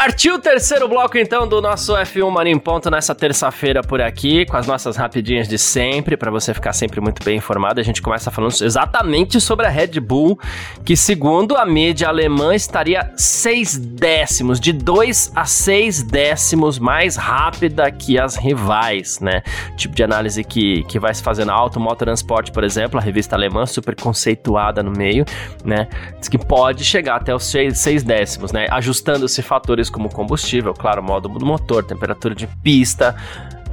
[0.00, 4.46] Partiu o terceiro bloco então do nosso F1 Mania em Ponto nessa terça-feira por aqui,
[4.46, 7.80] com as nossas rapidinhas de sempre, para você ficar sempre muito bem informado.
[7.80, 10.40] A gente começa falando exatamente sobre a Red Bull,
[10.86, 17.90] que segundo a mídia alemã estaria seis décimos, de dois a seis décimos mais rápida
[17.90, 19.42] que as rivais, né?
[19.76, 23.36] Tipo de análise que, que vai se fazer na Auto Transport, por exemplo, a revista
[23.36, 25.26] alemã, super conceituada no meio,
[25.62, 25.88] né?
[26.18, 28.66] Diz que pode chegar até os seis, seis décimos, né?
[28.70, 33.16] Ajustando-se fatores como combustível, claro, modo do motor, temperatura de pista,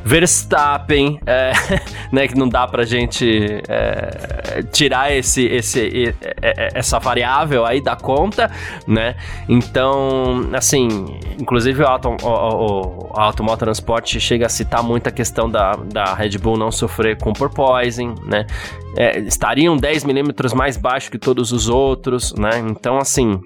[0.08, 1.52] Verstappen, é,
[2.14, 6.16] né, que não dá pra gente é, tirar esse, esse,
[6.74, 8.50] essa variável aí da conta,
[8.88, 9.16] né?
[9.50, 10.88] Então, assim,
[11.38, 16.14] inclusive o, Auto, o, o Automotor Transport chega a citar muito a questão da, da
[16.14, 18.46] Red Bull não sofrer com porpoising, né?
[18.96, 22.60] É, estariam 10 milímetros mais baixo que todos os outros, né?
[22.60, 23.42] Então, assim,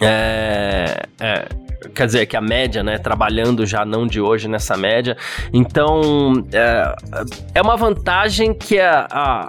[0.00, 1.48] é, é,
[1.94, 5.16] quer dizer, que a média, né, trabalhando já não de hoje nessa média.
[5.52, 6.94] Então, é,
[7.56, 9.48] é uma vantagem que a, a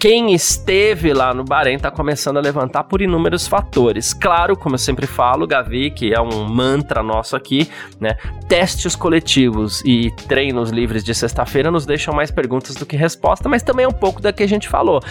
[0.00, 4.14] quem esteve lá no Bahrein está começando a levantar por inúmeros fatores.
[4.14, 7.68] Claro, como eu sempre falo, Gavi, que é um mantra nosso aqui,
[8.00, 8.16] né?
[8.48, 13.62] Testes coletivos e treinos livres de sexta-feira nos deixam mais perguntas do que resposta, mas
[13.62, 15.02] também é um pouco da que a gente falou.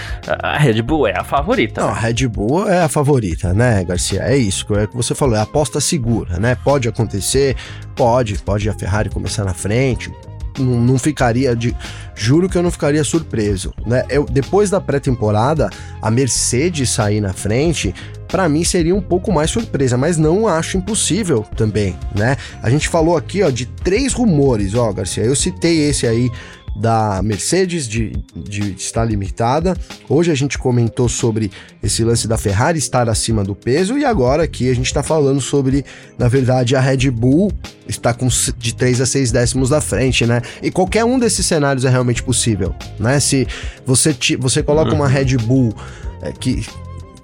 [0.41, 1.81] A Red Bull é a favorita.
[1.81, 4.23] Não, a Red Bull é a favorita, né, Garcia?
[4.23, 6.57] É isso é que você falou, é aposta segura, né?
[6.63, 7.55] Pode acontecer,
[7.95, 10.11] pode, pode a Ferrari começar na frente,
[10.59, 11.75] não, não ficaria de.
[12.15, 13.73] Juro que eu não ficaria surpreso.
[13.85, 14.03] Né?
[14.09, 15.69] Eu, depois da pré-temporada,
[16.01, 17.95] a Mercedes sair na frente,
[18.27, 22.35] para mim seria um pouco mais surpresa, mas não acho impossível também, né?
[22.61, 25.23] A gente falou aqui, ó, de três rumores, ó, Garcia.
[25.23, 26.29] Eu citei esse aí
[26.75, 29.75] da Mercedes de, de estar limitada.
[30.07, 31.51] Hoje a gente comentou sobre
[31.81, 35.41] esse lance da Ferrari estar acima do peso e agora aqui a gente está falando
[35.41, 35.85] sobre,
[36.17, 37.51] na verdade, a Red Bull
[37.87, 38.27] está com
[38.57, 40.41] de 3 a 6 décimos da frente, né?
[40.61, 43.19] E qualquer um desses cenários é realmente possível, né?
[43.19, 43.47] Se
[43.85, 45.73] você, te, você coloca uma Red Bull
[46.21, 46.65] é, que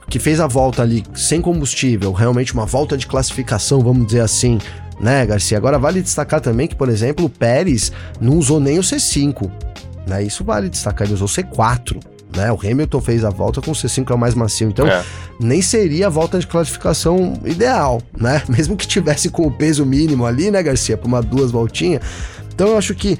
[0.07, 4.59] que fez a volta ali sem combustível, realmente uma volta de classificação, vamos dizer assim,
[4.99, 5.57] né, Garcia?
[5.57, 9.49] Agora vale destacar também que, por exemplo, o Pérez não usou nem o C5,
[10.07, 10.23] né?
[10.23, 12.01] Isso vale destacar, ele usou o C4.
[12.35, 15.01] Né, o Hamilton fez a volta com o C5 é o mais macio, então é.
[15.39, 18.43] nem seria a volta de classificação ideal, né?
[18.49, 22.01] Mesmo que tivesse com o peso mínimo ali, né, Garcia, para uma duas voltinhas.
[22.53, 23.17] Então eu acho que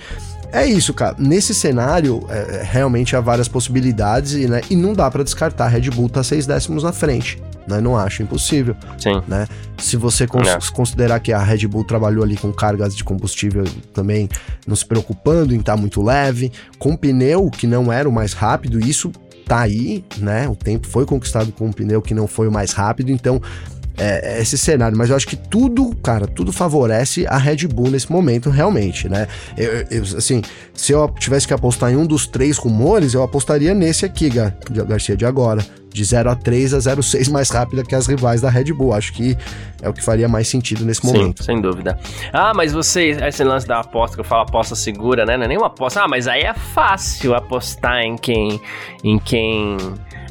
[0.52, 1.16] é isso, cara.
[1.18, 5.66] Nesse cenário, é, é, realmente há várias possibilidades e, né, e não dá para descartar.
[5.66, 7.42] A Red Bull tá seis décimos na frente.
[7.68, 7.82] Né?
[7.82, 8.76] Não acho impossível.
[8.98, 9.22] Sim.
[9.28, 9.48] Né?
[9.78, 10.58] Se você cons é.
[10.74, 14.30] considerar que a Red Bull trabalhou ali com cargas de combustível também,
[14.68, 18.34] não se preocupando em estar tá muito leve, com pneu que não era o mais
[18.34, 19.12] rápido, isso
[19.46, 20.50] tá aí, né?
[20.50, 23.40] O tempo foi conquistado com um pneu que não foi o mais rápido, então
[23.98, 27.90] é, é, esse cenário, mas eu acho que tudo, cara, tudo favorece a Red Bull
[27.90, 29.28] nesse momento, realmente, né?
[29.58, 30.42] Eu, eu, assim,
[30.74, 34.56] se eu tivesse que apostar em um dos três rumores, eu apostaria nesse aqui, Gar
[34.70, 35.66] Garcia, de agora.
[35.96, 38.92] De 0 a 3 a 0,6 mais rápida que as rivais da Red Bull.
[38.92, 39.38] Acho que
[39.82, 41.42] é o que faria mais sentido nesse Sim, momento.
[41.42, 41.98] sem dúvida.
[42.34, 45.38] Ah, mas você, esse lance da aposta, que eu falo aposta segura, né?
[45.38, 46.02] Não é nenhuma aposta.
[46.02, 48.60] Ah, mas aí é fácil apostar em quem.
[49.06, 49.78] em quem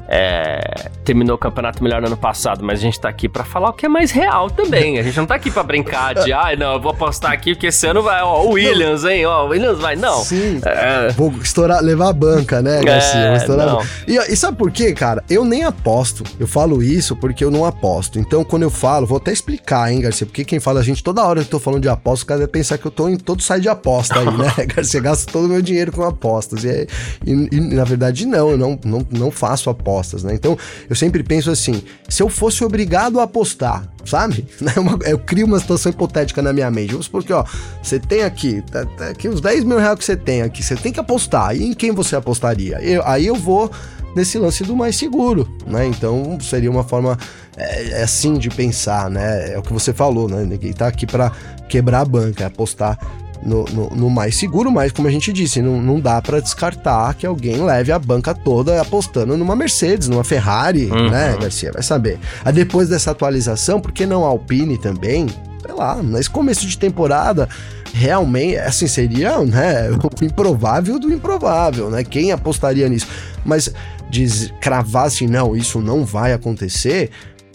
[0.09, 3.71] é, terminou o campeonato melhor no ano passado, mas a gente tá aqui para falar
[3.71, 4.99] o que é mais real também.
[4.99, 7.55] A gente não tá aqui para brincar de, ai, ah, não, eu vou apostar aqui
[7.55, 10.23] porque esse ano vai, ó, o Williams, hein, ó, o Williams vai, não.
[10.23, 10.61] Sim.
[10.65, 11.09] É...
[11.13, 13.21] Vou estourar, levar a banca, né, Garcia?
[13.21, 13.83] É, vou estourar não.
[14.07, 15.23] E, e sabe por quê, cara?
[15.29, 16.23] Eu nem aposto.
[16.39, 18.19] Eu falo isso porque eu não aposto.
[18.19, 20.27] Então, quando eu falo, vou até explicar, hein, Garcia?
[20.27, 22.41] Porque quem fala a gente toda hora que eu tô falando de aposta, o cara
[22.41, 25.01] deve pensar que eu tô em todo site de aposta aí, né, Garcia?
[25.01, 26.65] Gasto todo o meu dinheiro com apostas.
[26.65, 26.87] E,
[27.25, 30.35] e, e na verdade, não, eu não, não, não faço apostas apostas, né?
[30.35, 34.47] Então eu sempre penso assim: se eu fosse obrigado a apostar, sabe?
[34.65, 34.73] Né?
[35.05, 36.93] Eu crio uma situação hipotética na minha mente.
[36.93, 37.45] Vamos supor que, ó,
[37.83, 40.75] você tem aqui, tá, tá aqui os 10 mil reais que você tem aqui, você
[40.75, 41.55] tem que apostar.
[41.55, 42.79] E em quem você apostaria?
[42.81, 43.71] Eu, aí eu vou
[44.17, 45.87] nesse lance do mais seguro, né?
[45.87, 47.19] Então seria uma forma
[47.57, 49.53] é, é assim de pensar, né?
[49.53, 50.45] É o que você falou, né?
[50.45, 51.31] Ninguém tá aqui para
[51.69, 52.99] quebrar a banca, é apostar
[53.45, 57.15] no, no, no, mais seguro, mas como a gente disse, não, não dá para descartar
[57.15, 61.11] que alguém leve a banca toda apostando numa Mercedes, numa Ferrari, uhum.
[61.11, 61.71] né, Garcia?
[61.73, 62.19] Vai saber.
[62.45, 65.27] Aí depois dessa atualização, por que não a Alpine também?
[65.63, 67.49] Sei lá, nesse começo de temporada,
[67.93, 72.05] realmente, assim, seria né, o improvável do improvável, né?
[72.05, 73.07] Quem apostaria nisso?
[73.45, 73.73] Mas
[74.11, 77.11] diz, cravar assim, não, isso não vai acontecer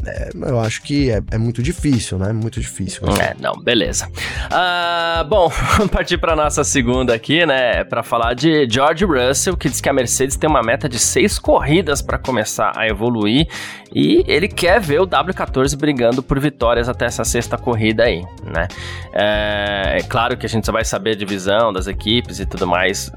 [0.05, 2.31] é, eu acho que é, é, muito difícil, né?
[2.31, 3.01] Muito difícil.
[3.19, 4.07] É, não, beleza.
[4.07, 7.83] Uh, bom, vamos partir para nossa segunda aqui, né?
[7.83, 11.37] Para falar de George Russell, que diz que a Mercedes tem uma meta de seis
[11.37, 13.47] corridas para começar a evoluir
[13.93, 18.67] e ele quer ver o W14 brigando por vitórias até essa sexta corrida aí, né?
[19.13, 22.65] É, é claro que a gente só vai saber a divisão das equipes e tudo
[22.65, 23.11] mais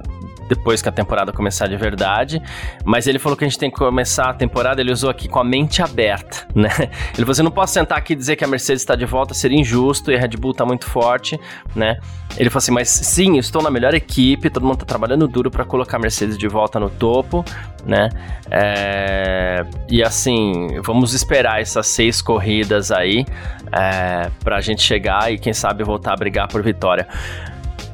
[0.48, 2.42] depois que a temporada começar de verdade.
[2.84, 5.38] Mas ele falou que a gente tem que começar a temporada, ele usou aqui com
[5.38, 6.70] a mente aberta, né?
[6.78, 9.34] Ele falou assim: não posso sentar aqui e dizer que a Mercedes está de volta,
[9.34, 11.38] seria injusto e a Red Bull está muito forte,
[11.74, 11.96] né?
[12.36, 15.64] Ele falou assim: mas sim, estou na melhor equipe, todo mundo está trabalhando duro para
[15.64, 17.44] colocar a Mercedes de volta no topo,
[17.84, 18.08] né?
[18.50, 19.64] É...
[19.88, 23.24] E assim, vamos esperar essas seis corridas aí
[23.70, 24.30] é...
[24.42, 27.06] para a gente chegar e quem sabe voltar a brigar por vitória.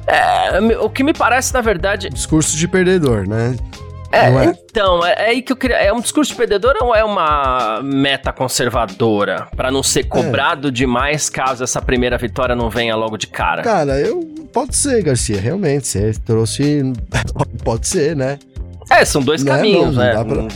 [0.09, 2.09] É, o que me parece, na verdade.
[2.09, 3.55] Discurso de perdedor, né?
[4.11, 5.75] É, é, então, é, é, aí que eu queria.
[5.77, 9.47] É um discurso de perdedor ou é uma meta conservadora?
[9.55, 10.03] para não ser é.
[10.03, 10.71] cobrado é.
[10.71, 13.61] demais caso essa primeira vitória não venha logo de cara?
[13.61, 14.27] Cara, eu.
[14.51, 15.87] Pode ser, Garcia, realmente.
[15.87, 16.81] Você trouxe.
[17.63, 18.39] Pode ser, né?
[18.89, 19.51] É, são dois né?
[19.51, 20.13] caminhos, não, né?
[20.13, 20.47] Não pra...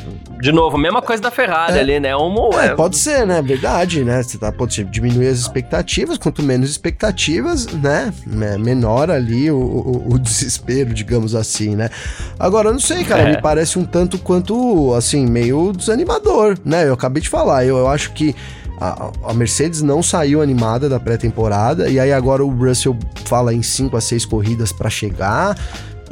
[0.43, 1.79] De novo, mesma coisa da Ferrari é.
[1.79, 2.15] ali, né?
[2.17, 3.41] Um, é, é, pode ser, né?
[3.41, 4.21] Verdade, né?
[4.21, 8.13] Você tá, pode diminuir as expectativas, quanto menos expectativas, né?
[8.59, 11.89] Menor ali o, o, o desespero, digamos assim, né?
[12.37, 13.35] Agora, eu não sei, cara, é.
[13.35, 16.89] me parece um tanto quanto, assim, meio desanimador, né?
[16.89, 18.35] Eu acabei de falar, eu, eu acho que
[18.81, 23.63] a, a Mercedes não saiu animada da pré-temporada, e aí agora o Russell fala em
[23.63, 25.55] 5 a 6 corridas para chegar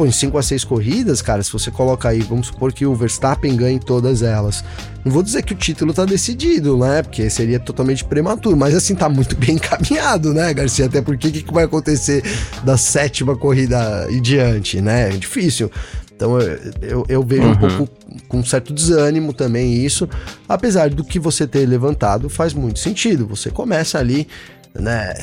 [0.02, 2.96] pô, em 5 a 6 corridas, cara, se você coloca aí, vamos supor que o
[2.96, 4.64] Verstappen ganhe todas elas.
[5.06, 7.04] Não vou dizer que o título tá decidido, né?
[7.04, 10.88] Porque seria totalmente prematuro, mas assim, tá muito bem encaminhado, né, Garcia?
[10.88, 12.24] Até porque o que, que vai acontecer
[12.64, 15.10] da sétima corrida e diante, né?
[15.10, 15.70] É difícil.
[16.16, 17.52] Então eu, eu, eu vejo uhum.
[17.52, 17.90] um pouco
[18.28, 20.10] com um certo desânimo também isso,
[20.50, 23.28] apesar do que você ter levantado faz muito sentido.
[23.28, 24.28] Você começa ali,
[24.74, 25.14] né?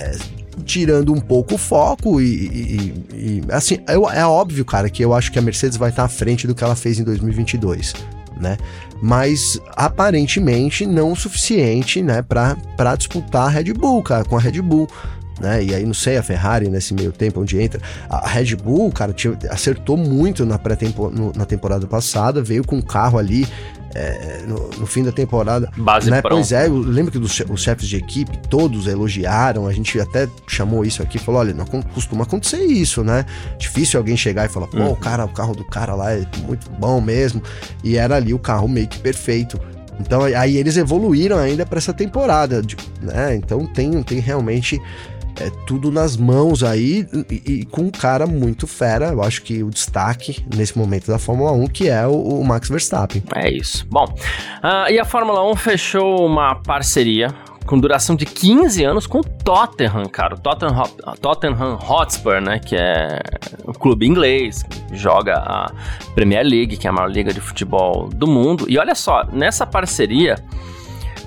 [0.58, 5.14] Tirando um pouco o foco e, e, e assim, eu, é óbvio, cara, que eu
[5.14, 7.94] acho que a Mercedes vai estar à frente do que ela fez em 2022,
[8.40, 8.56] né?
[9.00, 14.60] Mas aparentemente não o suficiente, né, para disputar a Red Bull, cara, com a Red
[14.60, 14.88] Bull.
[15.40, 15.62] né?
[15.62, 17.80] E aí, não sei, a Ferrari nesse meio tempo, onde entra.
[18.08, 19.14] A Red Bull, cara,
[19.50, 23.46] acertou muito na, pré -tempo, na temporada passada, veio com um carro ali
[23.94, 25.70] é, no, no, fim da temporada.
[25.76, 26.20] Base né?
[26.22, 30.28] Pois é, eu lembro que dos, os chefes de equipe todos elogiaram, a gente até
[30.46, 33.24] chamou isso aqui, falou, olha, não costuma acontecer isso, né?
[33.58, 34.90] Difícil alguém chegar e falar, pô, hum.
[34.90, 37.42] o cara, o carro do cara lá é muito bom mesmo.
[37.82, 39.58] E era ali o carro meio que perfeito.
[40.00, 42.62] Então aí eles evoluíram ainda para essa temporada,
[43.02, 43.34] né?
[43.34, 44.80] Então tem, tem realmente
[45.40, 49.08] é tudo nas mãos aí e, e, com um cara muito fera.
[49.08, 52.68] Eu acho que o destaque nesse momento da Fórmula 1, que é o, o Max
[52.68, 53.22] Verstappen.
[53.34, 53.86] É isso.
[53.88, 57.34] Bom, uh, e a Fórmula 1 fechou uma parceria
[57.68, 60.34] com duração de 15 anos com o Tottenham, cara.
[60.34, 60.82] O Tottenham,
[61.20, 62.58] Tottenham Hotspur, né?
[62.58, 63.20] Que é
[63.66, 65.70] um clube inglês, joga a
[66.14, 68.64] Premier League, que é a maior liga de futebol do mundo.
[68.68, 70.36] E olha só, nessa parceria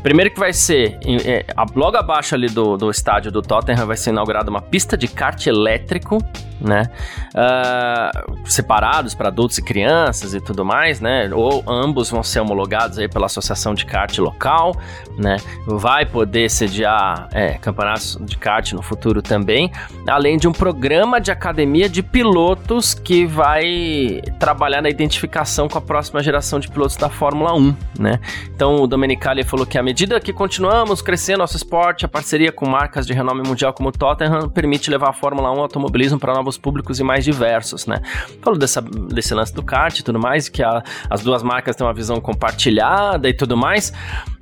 [0.01, 4.09] Primeiro que vai ser, é, logo abaixo ali do, do estádio do Tottenham, vai ser
[4.09, 6.17] inaugurada uma pista de kart elétrico
[6.61, 6.89] né?
[7.33, 11.29] Uh, separados para adultos e crianças e tudo mais, né?
[11.33, 14.75] Ou ambos vão ser homologados aí pela associação de kart local,
[15.17, 15.37] né?
[15.65, 19.71] Vai poder sediar é, campeonatos de kart no futuro também,
[20.07, 25.81] além de um programa de academia de pilotos que vai trabalhar na identificação com a
[25.81, 28.19] próxima geração de pilotos da Fórmula 1, né?
[28.53, 32.65] Então o Domenicali falou que à medida que continuamos crescendo nosso esporte, a parceria com
[32.65, 36.97] marcas de renome mundial como Tottenham permite levar a Fórmula 1 automobilismo para novos públicos
[37.01, 38.01] e mais diversos, né?
[38.41, 41.85] Falou dessa, desse lance do kart e tudo mais, que a, as duas marcas têm
[41.85, 43.91] uma visão compartilhada e tudo mais.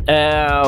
[0.05, 0.61] É,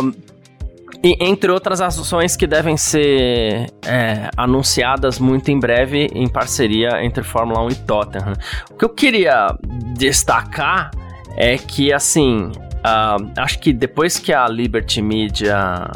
[1.03, 7.21] e, entre outras ações que devem ser é, anunciadas muito em breve em parceria entre
[7.21, 8.33] Fórmula 1 e Tottenham.
[8.71, 9.55] O que eu queria
[9.95, 10.89] destacar
[11.37, 12.51] é que, assim,
[12.85, 15.87] uh, acho que depois que a Liberty Media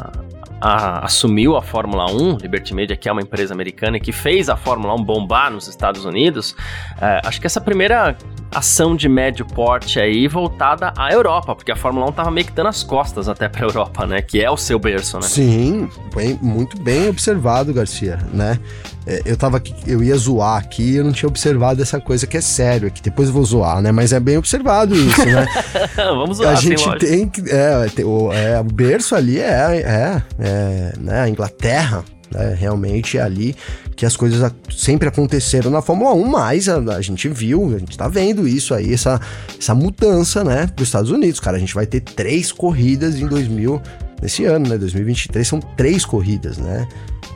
[0.60, 4.56] a, assumiu a Fórmula 1, Liberty Media, que é uma empresa americana que fez a
[4.56, 6.54] Fórmula 1 bombar nos Estados Unidos,
[7.00, 8.16] é, acho que essa primeira
[8.54, 12.52] ação de médio porte aí voltada à Europa, porque a Fórmula 1 tava meio que
[12.52, 14.22] dando as costas até pra Europa, né?
[14.22, 15.22] Que é o seu berço, né?
[15.22, 18.58] Sim, bem, muito bem observado, Garcia, né?
[19.06, 22.36] É, eu tava aqui, eu ia zoar aqui eu não tinha observado essa coisa que
[22.36, 23.92] é sério, que depois eu vou zoar, né?
[23.92, 25.46] Mas é bem observado isso, né?
[25.96, 27.42] Vamos zoar, A gente tem que.
[27.48, 31.20] É, tem, o, é, o berço ali é, é, é né?
[31.20, 32.56] a Inglaterra, né?
[32.58, 33.54] Realmente é ali
[33.94, 37.96] que as coisas sempre aconteceram na Fórmula 1, mas a, a, gente viu, a gente
[37.96, 39.18] tá vendo isso aí, essa,
[39.58, 41.40] essa mudança, né, para os Estados Unidos.
[41.40, 43.80] Cara, a gente vai ter três corridas em 2000,
[44.20, 46.86] nesse ano, né, 2023, são três corridas, né?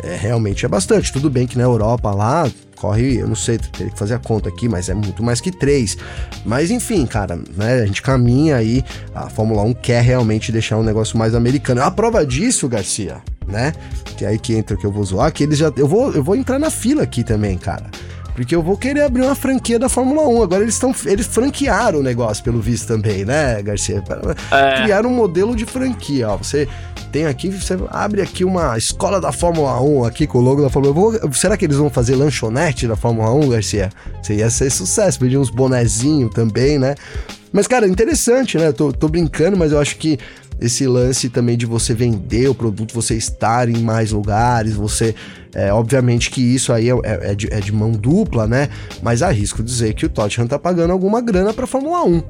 [0.03, 1.13] É, realmente é bastante.
[1.13, 4.49] Tudo bem que na Europa lá corre, eu não sei, teria que fazer a conta
[4.49, 5.99] aqui, mas é muito mais que três.
[6.47, 7.83] Mas enfim, cara, né?
[7.83, 8.83] A gente caminha aí,
[9.15, 11.83] a Fórmula 1 quer realmente deixar um negócio mais americano.
[11.83, 13.73] A prova disso, Garcia, né?
[14.17, 15.71] Que é aí que entra que eu vou zoar, que eles já.
[15.77, 17.91] Eu vou, eu vou entrar na fila aqui também, cara.
[18.35, 20.43] Porque eu vou querer abrir uma franquia da Fórmula 1.
[20.43, 20.95] Agora eles estão.
[21.05, 24.03] Eles franquearam o negócio, pelo visto, também, né, Garcia?
[24.51, 24.83] É.
[24.83, 26.37] Criaram um modelo de franquia, ó.
[26.39, 26.67] Você
[27.11, 30.71] tem aqui, você abre aqui uma escola da Fórmula 1 aqui com o logo da
[30.71, 30.95] Fórmula 1.
[30.95, 33.91] Vou, será que eles vão fazer lanchonete da Fórmula 1, Garcia?
[34.23, 36.95] Você ia ser sucesso, pedir uns bonezinhos também, né?
[37.53, 38.71] Mas, cara, interessante, né?
[38.71, 40.19] Tô, tô brincando, mas eu acho que
[40.61, 45.15] esse lance também de você vender o produto, você estar em mais lugares, você.
[45.53, 48.69] É, obviamente que isso aí é, é, é, de, é de, mão dupla, né?
[49.03, 52.23] Mas arrisco dizer que o Tottenham tá pagando alguma grana pra Fórmula 1.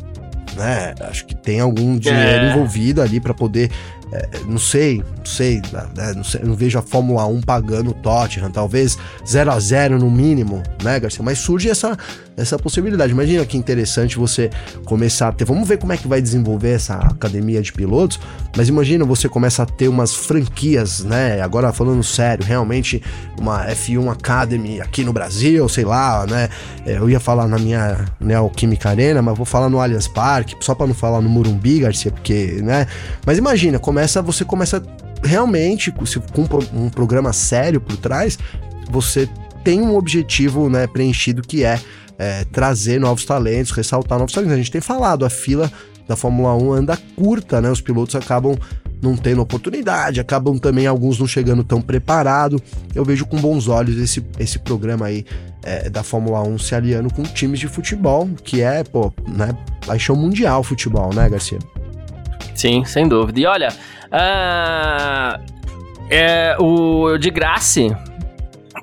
[0.56, 0.94] Né?
[1.00, 2.50] Acho que tem algum dinheiro é.
[2.50, 3.70] envolvido ali para poder
[4.12, 5.62] é, não sei, não sei,
[5.94, 9.98] né, não sei, não vejo a Fórmula 1 pagando o Tottenham, talvez 0 a 0
[9.98, 11.22] no mínimo, né, Garcia?
[11.22, 11.96] Mas surge essa,
[12.40, 13.12] essa possibilidade.
[13.12, 14.50] Imagina que interessante você
[14.84, 15.44] começar a ter.
[15.44, 18.18] Vamos ver como é que vai desenvolver essa academia de pilotos,
[18.56, 21.40] mas imagina você começa a ter umas franquias, né?
[21.40, 23.02] Agora falando sério, realmente
[23.38, 26.48] uma F1 Academy aqui no Brasil, sei lá, né?
[26.86, 30.74] É, eu ia falar na minha Neoquímica Arena, mas vou falar no Allianz Parque, só
[30.74, 32.86] para não falar no Murumbi, Garcia, porque, né?
[33.24, 34.82] Mas imagina, começa, você começa
[35.22, 36.42] realmente, com
[36.74, 38.38] um programa sério por trás,
[38.90, 39.28] você
[39.64, 41.80] tem um objetivo né, preenchido que é,
[42.18, 44.54] é, trazer novos talentos, ressaltar novos talentos.
[44.54, 45.70] A gente tem falado, a fila
[46.06, 47.70] da Fórmula 1 anda curta, né?
[47.70, 48.58] Os pilotos acabam
[49.02, 52.60] não tendo oportunidade, acabam também alguns não chegando tão preparado.
[52.94, 55.24] Eu vejo com bons olhos esse, esse programa aí
[55.62, 60.16] é, da Fórmula 1 se aliando com times de futebol, que é, pô, né, paixão
[60.16, 61.58] mundial futebol, né, Garcia?
[62.54, 63.40] Sim, sem dúvida.
[63.40, 63.68] E olha,
[64.08, 65.40] uh,
[66.10, 68.09] é, o de Graça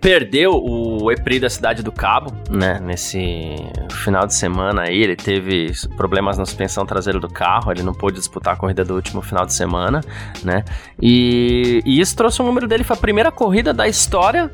[0.01, 2.79] perdeu o EPRI da Cidade do Cabo, né?
[2.79, 3.55] Nesse
[3.91, 8.17] final de semana aí, ele teve problemas na suspensão traseira do carro, ele não pôde
[8.17, 10.01] disputar a corrida do último final de semana,
[10.43, 10.63] né?
[11.01, 14.51] E, e isso trouxe o número dele, foi a primeira corrida da história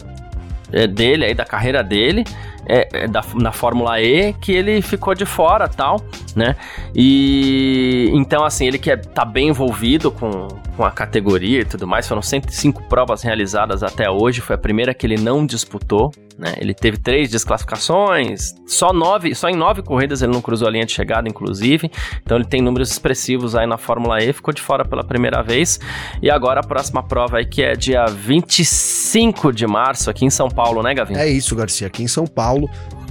[0.71, 2.23] é, dele, aí, da carreira dele,
[2.67, 6.01] é, é, da, na Fórmula E, que ele ficou de fora tal,
[6.35, 6.55] né?
[6.95, 11.87] E então, assim, ele que é, tá bem envolvido com, com a categoria e tudo
[11.87, 16.53] mais, foram 105 provas realizadas até hoje, foi a primeira que ele não disputou, né?
[16.57, 20.85] Ele teve três desclassificações, só nove, só em nove corridas ele não cruzou a linha
[20.85, 21.91] de chegada, inclusive.
[22.21, 25.79] Então ele tem números expressivos aí na Fórmula E, ficou de fora pela primeira vez.
[26.21, 30.49] E agora a próxima prova aí que é dia 25 de março aqui em São
[30.49, 31.15] Paulo, né, Gavin?
[31.15, 32.52] É isso, Garcia, aqui em São Paulo.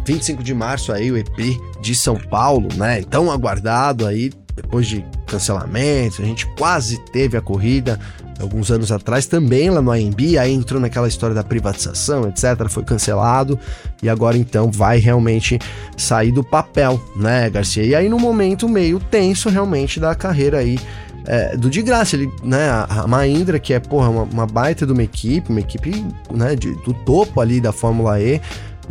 [0.05, 3.03] 25 de março aí o EP de São Paulo, né?
[3.03, 7.99] Tão aguardado aí depois de cancelamentos, a gente quase teve a corrida,
[8.39, 12.85] alguns anos atrás, também lá no AMB, aí entrou naquela história da privatização, etc., foi
[12.85, 13.59] cancelado,
[14.03, 15.59] e agora então vai realmente
[15.97, 17.85] sair do papel, né, Garcia?
[17.85, 20.79] E aí no momento meio tenso realmente da carreira aí
[21.25, 24.93] é, do de graça, ele, né, a Mahindra, que é, porra, uma, uma baita de
[24.93, 28.41] uma equipe, uma equipe, né, de, do topo ali da Fórmula E,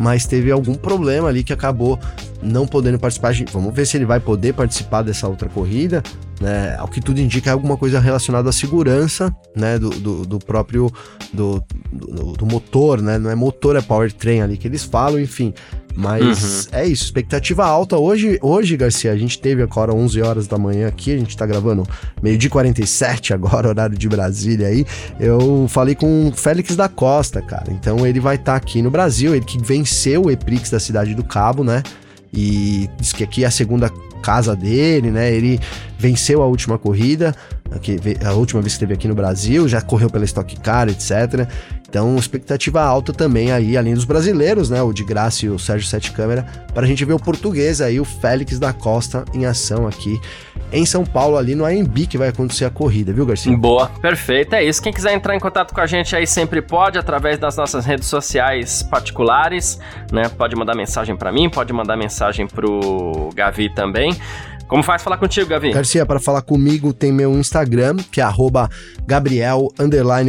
[0.01, 1.99] mas teve algum problema ali que acabou
[2.41, 3.33] não podendo participar.
[3.51, 6.01] Vamos ver se ele vai poder participar dessa outra corrida.
[6.39, 6.75] Né?
[6.79, 9.77] Ao que tudo indica é alguma coisa relacionada à segurança né?
[9.77, 10.91] do, do, do próprio
[11.31, 13.19] do, do, do, motor, né?
[13.19, 15.53] Não é motor, é powertrain ali que eles falam, enfim.
[15.95, 16.79] Mas uhum.
[16.79, 17.97] é isso, expectativa alta.
[17.97, 21.45] Hoje, hoje, Garcia, a gente teve agora 11 horas da manhã aqui, a gente tá
[21.45, 21.87] gravando
[22.21, 24.85] meio de 47 agora, horário de Brasília aí.
[25.19, 27.71] Eu falei com o Félix da Costa, cara.
[27.71, 31.13] Então ele vai estar tá aqui no Brasil, ele que venceu o Eprix da Cidade
[31.15, 31.83] do Cabo, né?
[32.33, 33.89] E diz que aqui é a segunda
[34.21, 35.31] casa dele, né?
[35.31, 35.59] Ele
[35.97, 37.35] venceu a última corrida,
[38.25, 41.47] a última vez que esteve aqui no Brasil, já correu pela Stock Car, etc.
[41.89, 44.81] Então, expectativa alta também aí, além dos brasileiros, né?
[44.81, 47.99] O de Graça e o Sérgio Sete Câmera, para a gente ver o português aí,
[47.99, 50.19] o Félix da Costa, em ação aqui
[50.71, 53.55] em São Paulo, ali no AMB, que vai acontecer a corrida, viu, Garcia?
[53.57, 54.81] Boa, perfeito, é isso.
[54.81, 58.07] Quem quiser entrar em contato com a gente aí sempre pode, através das nossas redes
[58.07, 59.79] sociais particulares,
[60.11, 60.29] né?
[60.29, 64.15] Pode mandar mensagem para mim, pode mandar mensagem pro Gavi também.
[64.67, 65.73] Como faz falar contigo, Gavi?
[65.73, 68.23] Garcia, para falar comigo tem meu Instagram, que é
[69.05, 69.67] Gabriel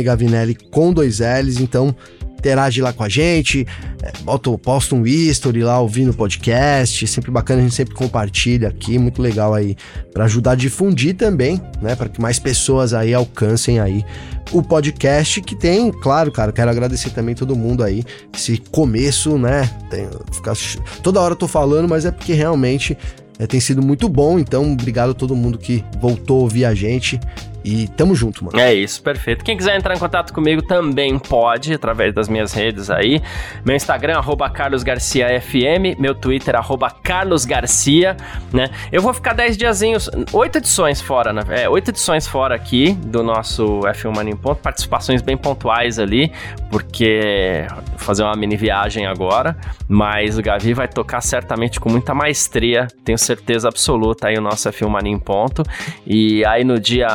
[0.02, 1.94] Gavinelli com dois L's, então
[2.42, 3.64] interage lá com a gente,
[4.02, 8.98] é, bota, posta um history lá ouvindo podcast, sempre bacana, a gente sempre compartilha aqui,
[8.98, 9.76] muito legal aí,
[10.12, 14.04] para ajudar a difundir também, né, para que mais pessoas aí alcancem aí
[14.50, 18.02] o podcast que tem, claro, cara, quero agradecer também todo mundo aí,
[18.34, 20.54] esse começo, né, tem, ficar,
[21.00, 22.98] toda hora eu tô falando, mas é porque realmente
[23.38, 26.74] é, tem sido muito bom, então obrigado a todo mundo que voltou a ouvir a
[26.74, 27.20] gente.
[27.64, 28.58] E tamo junto, mano.
[28.58, 29.44] É isso, perfeito.
[29.44, 33.22] Quem quiser entrar em contato comigo também pode, através das minhas redes aí.
[33.64, 38.16] Meu Instagram, arroba carlosgarciafm, meu Twitter, arroba carlosgarcia,
[38.52, 38.70] né?
[38.90, 41.42] Eu vou ficar 10 diazinhos, 8 edições fora, né?
[41.50, 46.32] É, 8 edições fora aqui do nosso F1 Mania em Ponto, participações bem pontuais ali,
[46.70, 49.56] porque vou fazer uma mini viagem agora,
[49.88, 54.68] mas o Gavi vai tocar certamente com muita maestria, tenho certeza absoluta aí o nosso
[54.68, 55.62] F1 Mania em Ponto.
[56.06, 57.08] E aí no dia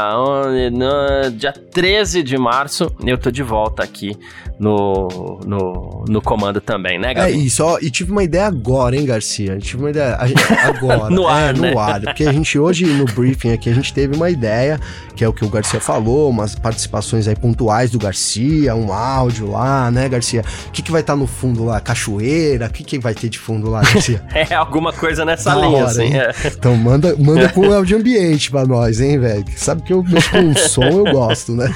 [0.72, 4.18] no dia 13 de março, eu tô de volta aqui
[4.60, 7.32] no, no, no comando também, né, Gabi?
[7.32, 9.58] É isso, ó, e tive uma ideia agora, hein, Garcia?
[9.60, 11.10] Tive uma ideia gente, agora.
[11.10, 11.72] no ar, é, né?
[11.72, 12.02] no ar.
[12.02, 14.80] Porque a gente hoje, no briefing aqui, a gente teve uma ideia,
[15.16, 19.52] que é o que o Garcia falou, umas participações aí pontuais do Garcia, um áudio
[19.52, 20.44] lá, né, Garcia?
[20.68, 21.80] O que, que vai estar tá no fundo lá?
[21.80, 22.66] Cachoeira?
[22.66, 24.24] O que, que vai ter de fundo lá, Garcia?
[24.34, 26.16] é, alguma coisa nessa da linha, hora, assim.
[26.16, 26.34] É.
[26.46, 29.46] Então manda, manda com o áudio ambiente pra nós, hein, velho?
[29.56, 31.72] Sabe que eu mexo com som, eu gosto, né?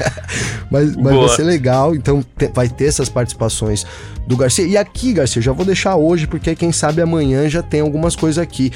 [0.72, 3.86] Mas, mas vai ser legal, então te, vai ter essas participações
[4.26, 4.66] do Garcia.
[4.66, 8.38] E aqui, Garcia, já vou deixar hoje, porque quem sabe amanhã já tem algumas coisas
[8.38, 8.72] aqui.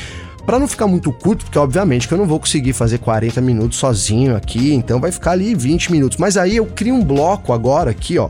[0.45, 3.79] Para não ficar muito curto, porque obviamente que eu não vou conseguir fazer 40 minutos
[3.79, 6.17] sozinho aqui, então vai ficar ali 20 minutos.
[6.17, 8.29] Mas aí eu crio um bloco agora aqui, ó,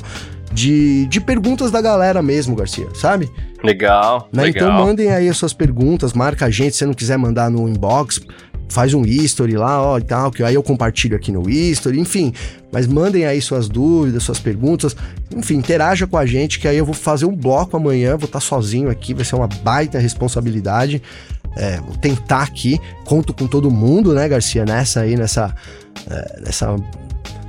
[0.54, 3.30] de, de perguntas da galera mesmo, Garcia, sabe?
[3.62, 4.44] Legal, né?
[4.44, 4.70] legal.
[4.70, 7.68] Então mandem aí as suas perguntas, marca a gente, se você não quiser mandar no
[7.68, 8.22] inbox,
[8.70, 12.34] faz um history lá, ó, e tal, que aí eu compartilho aqui no history, enfim.
[12.72, 14.96] Mas mandem aí suas dúvidas, suas perguntas,
[15.36, 18.40] enfim, interaja com a gente, que aí eu vou fazer um bloco amanhã, vou estar
[18.40, 21.02] sozinho aqui, vai ser uma baita responsabilidade.
[21.58, 25.56] É, vou tentar aqui, conto com todo mundo, né, Garcia, nessa aí, nessa,
[26.10, 26.76] é, nessa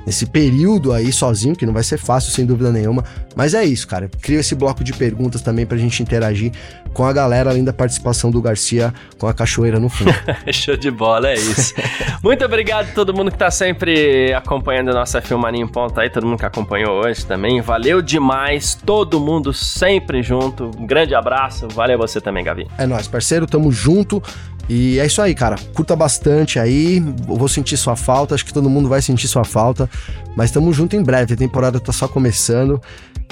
[0.07, 3.05] nesse período aí sozinho, que não vai ser fácil, sem dúvida nenhuma.
[3.37, 4.11] Mas é isso, cara.
[4.23, 6.53] Crio esse bloco de perguntas também pra gente interagir
[6.95, 10.11] com a galera, além da participação do Garcia com a cachoeira no fundo.
[10.51, 11.75] Show de bola, é isso.
[12.25, 16.09] Muito obrigado a todo mundo que tá sempre acompanhando a nossa Filmaninha em Ponto aí,
[16.09, 17.61] todo mundo que acompanhou hoje também.
[17.61, 20.71] Valeu demais, todo mundo sempre junto.
[20.79, 22.67] Um grande abraço, valeu você também, Gavi.
[22.79, 24.23] É nóis, parceiro, tamo junto.
[24.69, 25.57] E é isso aí, cara.
[25.75, 27.01] Curta bastante aí.
[27.01, 28.35] Vou sentir sua falta.
[28.35, 29.89] Acho que todo mundo vai sentir sua falta.
[30.35, 31.35] Mas tamo junto em breve.
[31.35, 32.81] A temporada tá só começando.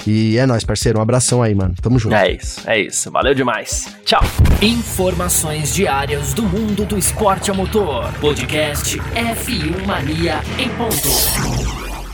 [0.07, 0.99] E é nóis, parceiro.
[0.99, 1.73] Um abração aí, mano.
[1.81, 2.15] Tamo junto.
[2.15, 3.11] É isso, é isso.
[3.11, 3.95] Valeu demais.
[4.05, 4.21] Tchau.
[4.61, 8.11] Informações diárias do mundo do esporte a motor.
[8.19, 11.94] Podcast F1 Mania em ponto.